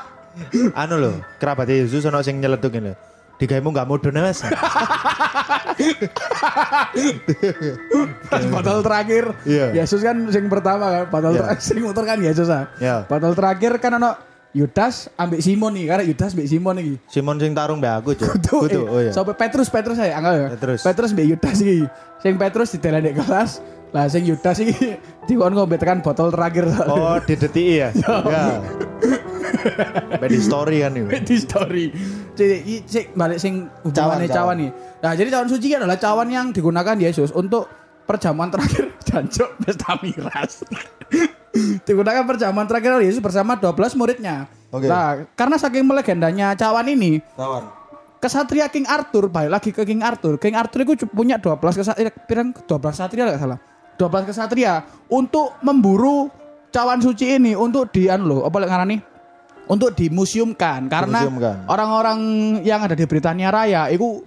Anu 0.80 0.96
loh, 0.96 1.14
kerabat 1.36 1.68
Yesus 1.68 2.04
ono 2.04 2.20
sing 2.20 2.40
nyeletuk 2.40 2.72
ini. 2.74 2.92
Digaimu 3.36 3.68
gak 3.72 3.84
mudun 3.84 4.16
Mas. 4.16 4.40
Pas 8.26 8.44
batal 8.54 8.80
terakhir. 8.80 9.24
Iya. 9.44 9.76
Yesus 9.76 10.00
kan 10.00 10.16
sing 10.32 10.48
pertama 10.48 10.88
kan. 10.88 11.04
Batal 11.12 11.32
Iya. 11.36 11.40
terakhir 11.44 11.62
sing 11.62 11.78
muter 11.84 12.04
kan 12.08 12.18
Yesus 12.18 12.48
ah. 12.48 12.64
Iya. 12.80 13.04
Batal 13.04 13.36
terakhir 13.36 13.76
kan 13.76 14.00
ono 14.00 14.16
Yudas 14.56 15.12
ambek 15.20 15.44
Simon 15.44 15.76
nih 15.76 15.84
karena 15.84 16.04
Yudas 16.08 16.32
ambek 16.32 16.48
Simon 16.48 16.76
iki. 16.80 16.94
Simon 17.12 17.36
sing 17.36 17.52
tarung 17.52 17.76
mbak 17.76 18.00
aku, 18.00 18.16
Cuk. 18.16 18.40
Tuh, 18.40 18.60
Kudu, 18.64 18.80
eh, 18.80 18.88
oh 18.88 19.00
iya. 19.04 19.12
Sampai 19.12 19.36
Petrus, 19.36 19.68
Petrus 19.68 20.00
saya 20.00 20.16
anggap 20.16 20.32
ya. 20.32 20.48
Petrus. 20.56 20.80
Petrus 20.80 21.10
mbek 21.12 21.26
Yudas 21.36 21.56
iki. 21.60 21.84
Sing 22.24 22.34
Petrus 22.40 22.72
di 22.72 22.78
di 22.80 23.12
kelas. 23.12 23.60
Lah 23.92 24.08
sing 24.08 24.24
Yudas 24.24 24.56
iki 24.64 24.96
dikon 25.28 25.52
ngombe 25.52 25.76
tekan 25.76 26.00
botol 26.00 26.32
terakhir. 26.32 26.72
Oh, 26.88 27.20
di 27.20 27.36
detik 27.36 27.68
ya. 27.68 27.88
ya. 28.32 28.44
Di 30.32 30.38
story 30.38 30.76
kan 30.82 30.92
itu. 30.92 31.06
di 31.08 31.36
story. 31.36 31.84
Cik, 32.34 32.60
i- 32.62 32.84
cik 32.84 33.06
balik 33.12 33.38
sing 33.38 33.70
hubungannya 33.82 34.26
Cawan, 34.26 34.54
cawan, 34.54 34.56
nih. 34.58 34.70
Nah, 35.00 35.12
jadi 35.14 35.28
cawan 35.30 35.48
suci 35.48 35.66
ini 35.70 35.76
adalah 35.78 35.96
cawan 35.96 36.28
yang 36.28 36.46
digunakan 36.50 36.96
Yesus 36.96 37.30
untuk 37.30 37.68
perjamuan 38.04 38.50
terakhir 38.50 38.92
jancuk 39.08 39.50
pesta 39.60 39.96
miras. 40.00 40.62
digunakan 41.88 42.22
perjamuan 42.26 42.68
terakhir 42.68 43.00
Yesus 43.00 43.18
bersama 43.18 43.56
12 43.56 43.96
muridnya. 43.96 44.44
Oke. 44.68 44.86
Nah, 44.86 45.24
karena 45.32 45.56
saking 45.56 45.86
melegendanya 45.86 46.52
cawan 46.52 46.84
ini, 46.86 47.22
Kawan. 47.32 47.64
kesatria 48.18 48.68
King 48.68 48.84
Arthur 48.84 49.30
balik 49.30 49.50
lagi 49.52 49.70
ke 49.72 49.86
King 49.86 50.04
Arthur. 50.04 50.36
King 50.36 50.58
Arthur 50.58 50.84
itu 50.84 51.06
punya 51.08 51.40
12 51.40 51.56
kesatria, 51.80 52.10
pirang 52.12 52.52
12 52.52 52.68
kesatria 52.92 53.22
enggak 53.24 53.40
salah. 53.40 53.58
12 53.96 54.28
kesatria 54.28 54.84
untuk 55.08 55.56
memburu 55.64 56.28
cawan 56.68 57.00
suci 57.00 57.40
ini 57.40 57.56
untuk 57.56 57.88
di 57.88 58.12
anu 58.12 58.28
loh, 58.28 58.40
apa 58.44 58.56
lek 58.60 58.68
ngarani? 58.68 58.96
Untuk 59.66 59.98
dimuseumkan 59.98 60.86
karena 60.86 61.26
orang-orang 61.66 62.18
yang 62.62 62.86
ada 62.86 62.94
di 62.94 63.02
Britania 63.02 63.50
Raya 63.50 63.90
itu 63.90 64.22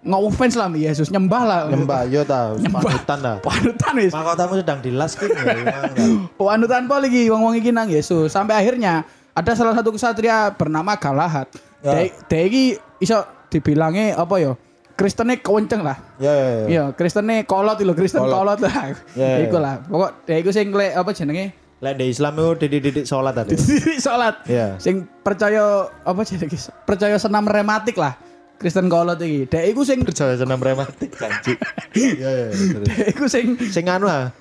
ngefans 0.00 0.54
lah 0.54 0.70
sama 0.70 0.78
Yesus, 0.78 1.08
nyembah 1.10 1.42
lah. 1.42 1.60
Nyembah 1.68 2.06
yo 2.06 2.22
ta, 2.22 2.54
panutan 2.86 3.18
lah. 3.20 3.36
Panutan 3.42 3.92
wis. 3.98 4.12
Mahkotamu 4.14 4.54
sedang 4.56 4.78
di 4.80 4.90
last 4.94 5.18
kick 5.18 5.34
ya. 5.34 5.42
memang 5.44 5.92
dah. 5.92 6.08
Panutan 6.38 6.86
apa 6.86 6.96
lagi 7.02 7.26
wong-wong 7.28 7.58
iki 7.58 7.74
nang 7.74 7.90
Yesus. 7.90 8.30
Sampai 8.30 8.56
akhirnya 8.56 9.02
ada 9.34 9.52
salah 9.58 9.74
satu 9.74 9.90
kesatria 9.90 10.54
bernama 10.54 10.94
Galahad. 10.96 11.50
Ya. 11.82 12.08
Dia 12.30 12.40
iki 12.46 12.78
iso 13.02 13.26
dibilangnya 13.50 14.14
apa 14.14 14.38
ya? 14.38 14.52
Kristennya 14.98 15.38
kewenceng 15.38 15.86
lah. 15.86 15.94
Ya 16.18 16.34
ya 16.34 16.48
ya. 16.50 16.64
Iya, 16.66 16.84
Kristennya 16.90 17.46
kolot 17.46 17.78
lho, 17.78 17.94
Kristen 17.94 18.18
Kolot. 18.18 18.34
kolot 18.34 18.58
lah. 18.66 18.74
Ya, 19.14 19.38
ya. 19.38 19.46
Iku 19.46 19.58
lah. 19.62 19.78
Pokok 19.86 20.26
dia 20.26 20.42
iku 20.42 20.50
sing 20.50 20.74
apa 20.74 21.10
jenenge? 21.14 21.54
Lek 21.78 21.94
di 21.94 22.10
Islam 22.10 22.34
itu 22.34 22.66
dididik 22.74 23.04
sholat 23.06 23.34
tadi. 23.38 23.54
Diri 23.54 24.02
salat. 24.02 24.42
Iya. 24.50 24.74
Sing 24.82 25.06
percaya 25.22 25.86
apa 26.02 26.20
jenenge? 26.26 26.58
Percaya 26.82 27.16
senam 27.22 27.46
rematik 27.46 27.94
lah. 27.94 28.18
Kristen 28.58 28.90
kolot 28.90 29.22
iki. 29.22 29.46
Dia 29.46 29.70
iku 29.70 29.86
sing 29.86 30.02
Percaya 30.02 30.34
senam 30.34 30.58
rematik 30.58 31.14
janji. 31.14 31.54
Iya 31.98 32.30
ya. 32.30 32.46
terus. 32.52 32.84
dia 32.86 33.04
iku 33.10 33.24
sing 33.30 33.54
Sing 33.70 33.86
anu 33.86 34.10
ah. 34.10 34.34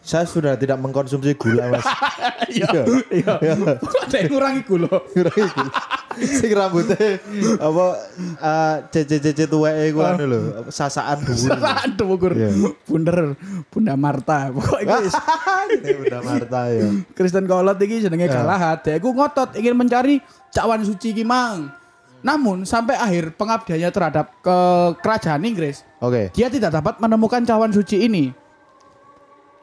Saya 0.00 0.24
sudah 0.24 0.56
tidak 0.56 0.80
mengkonsumsi 0.80 1.36
gula, 1.36 1.68
Mas. 1.68 1.84
iya 2.56 2.72
iya. 3.12 3.36
Kok 3.76 4.00
ada 4.08 4.16
yang 4.16 4.32
ngurangi 4.32 4.62
gula. 4.64 4.88
Kurangi 5.12 5.44
gula. 5.52 5.72
Sing 6.42 6.50
rambutnya 6.50 7.22
apa 7.62 7.86
eh 8.42 8.76
cece-cece 8.90 9.46
tuweke 9.46 9.94
iku 9.94 10.02
anu 10.02 10.24
lho, 10.26 10.40
sasaan 10.66 11.22
dhuwur. 11.22 11.54
Aduh 11.62 12.06
ukur. 12.18 12.32
Iya. 12.34 12.50
Bunder 12.82 13.38
Bunda 13.70 13.94
Marta. 13.94 14.50
Pokok 14.50 14.78
iku 14.82 14.94
wis 15.06 15.14
Ini 15.78 15.90
udah 16.02 16.20
Marta 16.26 16.60
ya. 16.66 16.90
Kristen 17.14 17.46
kolot 17.46 17.78
iki 17.78 18.02
jenenge 18.02 18.26
Ya. 18.26 18.42
Galahad. 18.42 18.82
Dia 18.82 18.98
iku 18.98 19.14
ngotot 19.14 19.54
ingin 19.54 19.78
mencari 19.78 20.18
cawan 20.50 20.82
suci 20.82 21.14
iki 21.14 21.22
mang. 21.22 21.70
Namun 22.20 22.68
sampai 22.68 22.98
akhir 23.00 23.32
pengabdiannya 23.38 23.90
terhadap 23.94 24.26
ke 24.44 24.58
kerajaan 25.00 25.40
Inggris, 25.40 25.88
Oke. 26.04 26.28
dia 26.36 26.52
tidak 26.52 26.76
dapat 26.76 27.00
menemukan 27.00 27.40
cawan 27.48 27.72
suci 27.72 28.04
ini. 28.04 28.28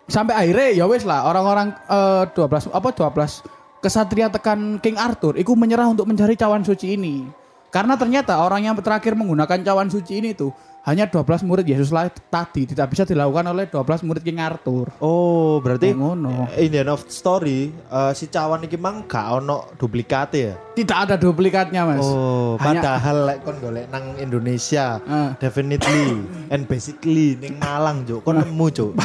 Sampai 0.10 0.34
akhirnya 0.34 0.74
ya 0.74 0.86
wis 0.90 1.04
lah 1.06 1.28
orang-orang 1.28 1.76
eh, 1.86 2.24
12 2.34 2.72
apa 2.74 2.90
12 2.96 3.57
kesatria 3.80 4.28
tekan 4.28 4.82
King 4.82 4.98
Arthur 4.98 5.38
itu 5.38 5.54
menyerah 5.54 5.90
untuk 5.90 6.10
mencari 6.10 6.34
cawan 6.34 6.66
suci 6.66 6.98
ini. 6.98 7.47
Karena 7.68 7.94
ternyata 7.96 8.40
orang 8.40 8.64
yang 8.64 8.76
terakhir 8.78 9.14
menggunakan 9.14 9.60
cawan 9.62 9.88
suci 9.88 10.18
ini 10.18 10.32
tuh 10.32 10.50
hanya 10.82 11.04
12 11.04 11.44
murid 11.44 11.68
Yesus 11.68 11.92
lah 11.92 12.08
tadi 12.08 12.64
tidak 12.64 12.88
bisa 12.88 13.04
dilakukan 13.04 13.44
oleh 13.46 13.68
12 13.68 14.08
murid 14.08 14.24
King 14.24 14.40
Arthur. 14.40 14.88
Oh, 14.98 15.60
berarti 15.60 15.92
Ya, 15.92 16.00
ngono. 16.00 16.48
Indian 16.56 16.88
of 16.88 17.04
Story 17.08 17.76
eh, 17.76 18.12
si 18.16 18.32
cawan 18.32 18.64
iki 18.64 18.80
mang 18.80 19.04
gak 19.04 19.36
ono 19.38 19.68
duplikate 19.76 20.38
ya. 20.40 20.56
Tidak 20.56 20.96
ada 20.96 21.20
duplikatnya, 21.20 21.84
Mas. 21.84 22.00
Oh, 22.00 22.56
Hanya- 22.64 22.80
padahal 22.80 23.18
lek 23.28 23.44
kon 23.44 23.60
golek 23.60 23.92
nang 23.92 24.16
Indonesia, 24.16 25.04
Ah. 25.04 25.36
definitely 25.36 26.24
and 26.56 26.64
basically 26.66 27.36
ning 27.36 27.60
Malang, 27.60 28.08
Cuk. 28.08 28.24
Kon 28.24 28.40
nemu, 28.40 28.72
Cuk. 28.72 28.96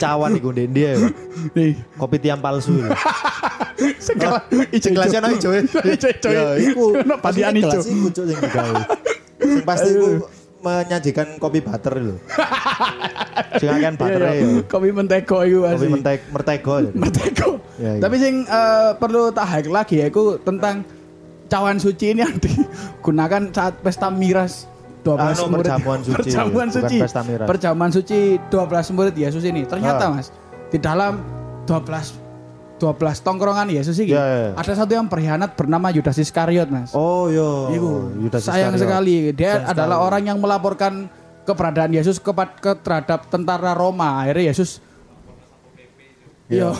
Cawan 0.00 0.40
iku 0.40 0.56
ndek 0.56 0.72
dia 0.72 0.96
ya. 0.96 1.04
Nih, 1.52 1.76
Kopi 2.00 2.16
tiam 2.16 2.40
palsu. 2.40 2.80
lho. 2.80 2.88
segala 3.98 4.40
Sing 4.82 4.96
gelasnya 4.96 5.20
ono 5.20 5.28
ijo. 5.30 5.48
Ijo-ijo. 5.52 6.28
Ya, 6.30 6.56
iku. 6.56 6.96
Ono 6.96 7.14
padian 7.20 7.52
ijo. 7.52 7.76
Iku, 8.06 8.12
Cuk, 8.12 8.24
sing 8.24 8.38
digawe. 8.38 8.74
Sing 9.36 9.62
pasti 9.62 9.88
iku 9.90 10.08
menyajikan 10.58 11.28
kopi 11.36 11.60
butter 11.60 11.94
lho. 11.96 12.16
Sing 13.56 13.68
akan 13.68 13.94
butter 13.94 14.20
Iya, 14.20 14.30
ya. 14.32 14.42
iya. 14.42 14.62
Kopi 14.64 14.88
mentego 14.90 15.36
itu 15.42 15.58
Kopi 15.60 15.70
asli. 15.72 15.88
mentek 15.88 16.18
mertego. 16.28 16.74
jadi. 16.80 16.90
Mentego. 16.94 17.48
Iya, 17.76 17.90
iya. 17.92 18.00
Tapi 18.00 18.16
sing 18.16 18.34
eh, 18.42 18.90
perlu 18.96 19.22
tak 19.30 19.46
highlight 19.46 19.68
lagi 19.68 19.94
ya 19.96 20.06
itu 20.06 20.22
tentang 20.40 20.82
cawan 21.46 21.76
suci 21.76 22.06
ini 22.10 22.20
yang 22.20 22.34
digunakan 22.36 23.42
saat 23.50 23.74
pesta 23.78 24.08
miras 24.08 24.66
12 25.02 25.14
Anu, 25.14 25.42
murid. 25.48 25.62
perjamuan 25.62 25.98
suci. 26.00 26.16
Perjamuan 26.16 26.68
suci. 26.68 26.96
Perjamuan 27.44 27.90
suci 27.92 28.18
12 28.50 28.90
murid 28.90 29.14
Yesus 29.14 29.44
ini. 29.44 29.62
Ternyata 29.62 30.04
Ah. 30.04 30.12
Mas, 30.12 30.34
di 30.66 30.78
dalam 30.78 31.22
12 31.62 32.10
12 32.76 32.92
tongkrongan 33.20 33.66
Yesus 33.68 33.96
ini 33.96 34.12
Iya, 34.12 34.20
iya, 34.20 34.38
iya. 34.38 34.50
ada 34.54 34.72
satu 34.74 34.92
yang 34.92 35.06
berkhianat 35.06 35.52
bernama 35.52 35.88
Yudas 35.88 36.14
Iskariot, 36.14 36.68
Mas. 36.68 36.92
Oh, 36.92 37.26
yo. 37.26 37.70
Iku 37.70 37.90
Yudas 38.20 38.42
sayang 38.42 38.74
sekali. 38.74 39.32
Dia 39.32 39.58
Sayang 39.58 39.72
adalah 39.72 39.96
sekali. 39.96 40.06
orang 40.06 40.22
yang 40.26 40.38
melaporkan 40.38 40.92
keberadaan 41.42 41.90
Yesus 41.90 42.18
kepada 42.18 42.52
ke 42.52 42.76
terhadap 42.76 43.26
tentara 43.26 43.72
Roma. 43.72 44.20
Akhirnya 44.20 44.50
Yesus 44.50 44.84
Iya, 46.46 46.70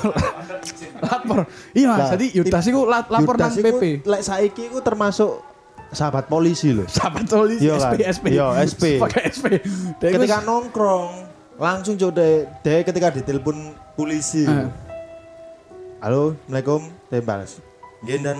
lapor. 1.02 1.42
Iya 1.72 1.86
mas, 1.88 1.98
Nah, 1.98 2.08
jadi 2.14 2.26
Yudas 2.34 2.62
la- 2.86 3.02
lapor 3.04 3.34
nang 3.34 3.50
iku, 3.50 3.66
PP. 3.66 3.82
Lek 4.04 4.22
saiki 4.22 4.62
iku 4.70 4.78
termasuk 4.78 5.42
sahabat 5.90 6.26
polisi 6.26 6.70
loh. 6.70 6.86
Sahabat 6.86 7.26
polisi 7.26 7.66
Iya 7.66 7.74
kan? 7.74 7.90
SP 7.90 8.02
SP. 8.06 8.26
Iya, 8.30 8.46
SP. 8.62 8.82
Pakai 9.02 9.22
SP. 9.26 9.46
Iku- 9.58 10.14
ketika 10.14 10.38
nongkrong 10.40 11.10
langsung 11.58 11.96
coba 11.96 12.14
deh 12.16 12.46
deh 12.60 12.84
ketika 12.84 13.10
ditelepon 13.10 13.56
polisi. 13.96 14.46
Eh. 14.46 14.70
Halo, 16.06 16.38
assalamualaikum, 16.38 16.86
teh 17.10 17.18
balas. 17.18 17.58
Gini 18.06 18.22
dan 18.22 18.38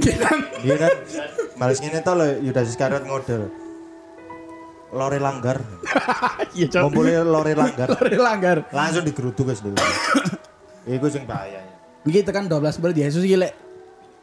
Gilang. 0.00 0.40
gini 0.64 0.80
dan 0.80 0.96
balas 1.60 1.76
gini 1.76 2.00
tau 2.00 2.16
loh 2.16 2.24
Yudas 2.40 2.72
Iskariot 2.72 3.04
ngodel. 3.04 3.52
Lore 4.96 5.20
langgar, 5.20 5.60
Iya, 6.56 6.72
Cok. 6.72 6.88
ngumpulin 6.88 7.20
lore 7.20 7.52
langgar, 7.52 7.92
Lari 8.00 8.16
langgar. 8.16 8.56
langsung 8.72 9.04
digeruduk 9.04 9.44
guys 9.44 9.60
dulu. 9.60 9.76
Iku 10.88 11.12
sing 11.12 11.28
bahaya. 11.28 11.60
Begitu 12.00 12.32
kan 12.32 12.48
12 12.48 12.80
murid 12.80 12.96
Yesus 12.96 13.28
gile. 13.28 13.52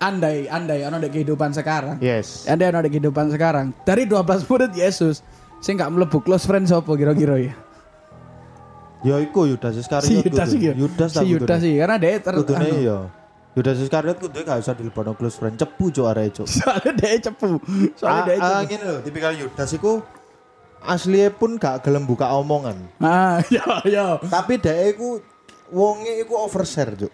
Andai, 0.02 0.50
andai 0.50 0.82
ono 0.82 0.98
di 0.98 1.14
kehidupan 1.14 1.54
sekarang. 1.54 2.02
Yes. 2.02 2.50
Andai 2.50 2.74
ono 2.74 2.82
di 2.82 2.90
kehidupan 2.90 3.30
sekarang. 3.30 3.70
Dari 3.86 4.10
12 4.10 4.50
murid 4.50 4.74
Yesus, 4.74 5.22
sing 5.62 5.78
gak 5.78 5.94
melebu 5.94 6.26
close 6.26 6.50
friend 6.50 6.66
sopo 6.66 6.98
kira-kira 6.98 7.38
ya? 7.38 7.54
Ya 9.04 9.20
iku 9.20 9.44
Yudas 9.46 9.76
Iskariot. 9.76 10.08
Si 10.08 10.16
Yudas 10.18 10.50
iki. 10.50 10.66
ya? 10.66 10.74
Yudas 10.74 11.10
Si 11.12 11.26
Yudas 11.26 11.60
sih, 11.60 11.76
karena 11.76 11.96
dia 12.00 12.18
ter 12.18 12.34
Kudune 12.34 12.64
anu. 12.64 12.78
iya. 12.78 12.98
Yudas 13.54 13.78
Iskariot 13.78 14.18
kudu 14.18 14.42
gak 14.42 14.58
usah 14.58 14.74
dilebono 14.74 15.12
close 15.14 15.36
friend, 15.36 15.56
cepu 15.56 15.92
cuk 15.92 16.08
arek 16.08 16.32
cuk. 16.34 16.48
Soalnya 16.58 16.92
dia 16.96 17.20
cepu. 17.22 17.60
Dia 17.94 18.08
Ah, 18.08 18.24
ah, 18.24 18.64
cepu. 18.64 18.72
gini 18.72 18.84
loh, 18.84 19.00
tipikal 19.00 19.32
Yudas 19.32 19.70
iku 19.72 20.00
aslinya 20.82 21.30
pun 21.30 21.56
gak 21.56 21.84
gelem 21.84 22.04
buka 22.04 22.32
omongan. 22.32 22.80
Ah, 22.98 23.44
ya, 23.54 23.64
ya. 23.84 24.06
Tapi 24.20 24.58
dia 24.58 24.88
iku 24.88 25.20
wonge 25.70 26.18
iku 26.18 26.40
overshare, 26.40 26.96
Cuk. 26.96 27.12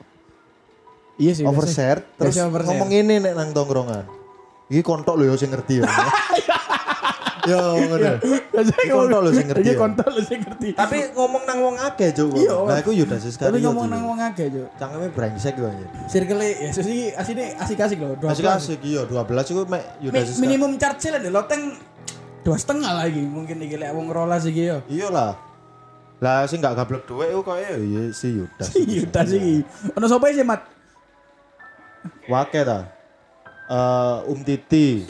Iya 1.18 1.32
sih. 1.34 1.44
Overshare 1.44 2.06
terus 2.16 2.38
ngomong 2.40 2.88
ini 2.90 3.20
nek 3.20 3.34
nang 3.34 3.50
tongkrongan. 3.50 4.08
Iki 4.70 4.80
kontok 4.80 5.18
lho 5.18 5.28
yo 5.28 5.36
sing 5.36 5.50
ngerti 5.50 5.82
ya. 5.82 5.90
Yo 7.46 7.60
ngono. 7.88 8.12
Biasanya 8.50 8.82
Iki 8.82 8.92
kontol 8.92 9.22
lho 9.22 9.32
sing 9.32 9.46
ngerti 9.48 9.62
Iya 9.62 9.72
ya. 9.72 9.80
kontol 9.80 10.10
lho 10.12 10.22
sing 10.22 10.40
ngerti. 10.42 10.70
Tapi 10.74 10.98
ngomong 11.14 11.44
nang 11.44 11.60
wong 11.62 11.76
akeh, 11.78 12.10
Cuk. 12.12 12.30
Iya, 12.34 12.52
Nah, 12.60 12.78
iku 12.78 12.92
Yudas 12.92 13.20
Tapi 13.20 13.30
Iskariot. 13.30 13.62
ngomong 13.64 13.88
nang 13.88 14.04
wong 14.04 14.20
akeh, 14.20 14.48
Cuk. 14.50 14.68
Cangkeme 14.76 15.08
brengsek 15.10 15.54
iku 15.54 15.66
anjir. 15.66 15.88
Circle 16.06 16.44
Yesus 16.60 16.86
iki 16.86 17.06
asine 17.14 17.44
asik-asik 17.56 17.98
loh. 17.98 18.16
Dua 18.16 18.34
Masih 18.34 18.44
kasih 18.44 18.76
iya 18.82 19.02
12 19.04 19.16
iku 19.48 19.62
mek 19.66 19.84
Yudas 20.00 20.26
Iskariot. 20.26 20.42
minimum 20.42 20.72
charge 20.76 21.08
lah 21.08 21.20
deh, 21.20 21.30
loteng 21.30 21.62
dua 22.40 22.56
setengah 22.56 22.92
lagi 22.98 23.20
mungkin 23.22 23.60
iki 23.60 23.76
lek 23.76 23.92
wong 23.92 24.10
rolas 24.10 24.44
iki 24.44 24.68
yo. 24.68 24.84
Iya 24.86 25.08
lah. 25.08 25.32
Lah 26.20 26.44
sing 26.44 26.60
gak 26.60 26.76
gablek 26.76 27.06
dhuwit 27.06 27.30
iku 27.30 27.42
koyo 27.42 27.64
ya 27.78 28.04
si 28.12 28.36
Yudas. 28.36 28.68
Yudas 28.76 29.30
iki. 29.30 29.64
Ono 29.94 30.06
sapa 30.06 30.28
sih, 30.30 30.44
Mat? 30.44 30.68
Wake 32.26 32.62
ta. 32.62 32.80
Eh 33.68 34.18
Um 34.26 34.42
Titi. 34.42 35.06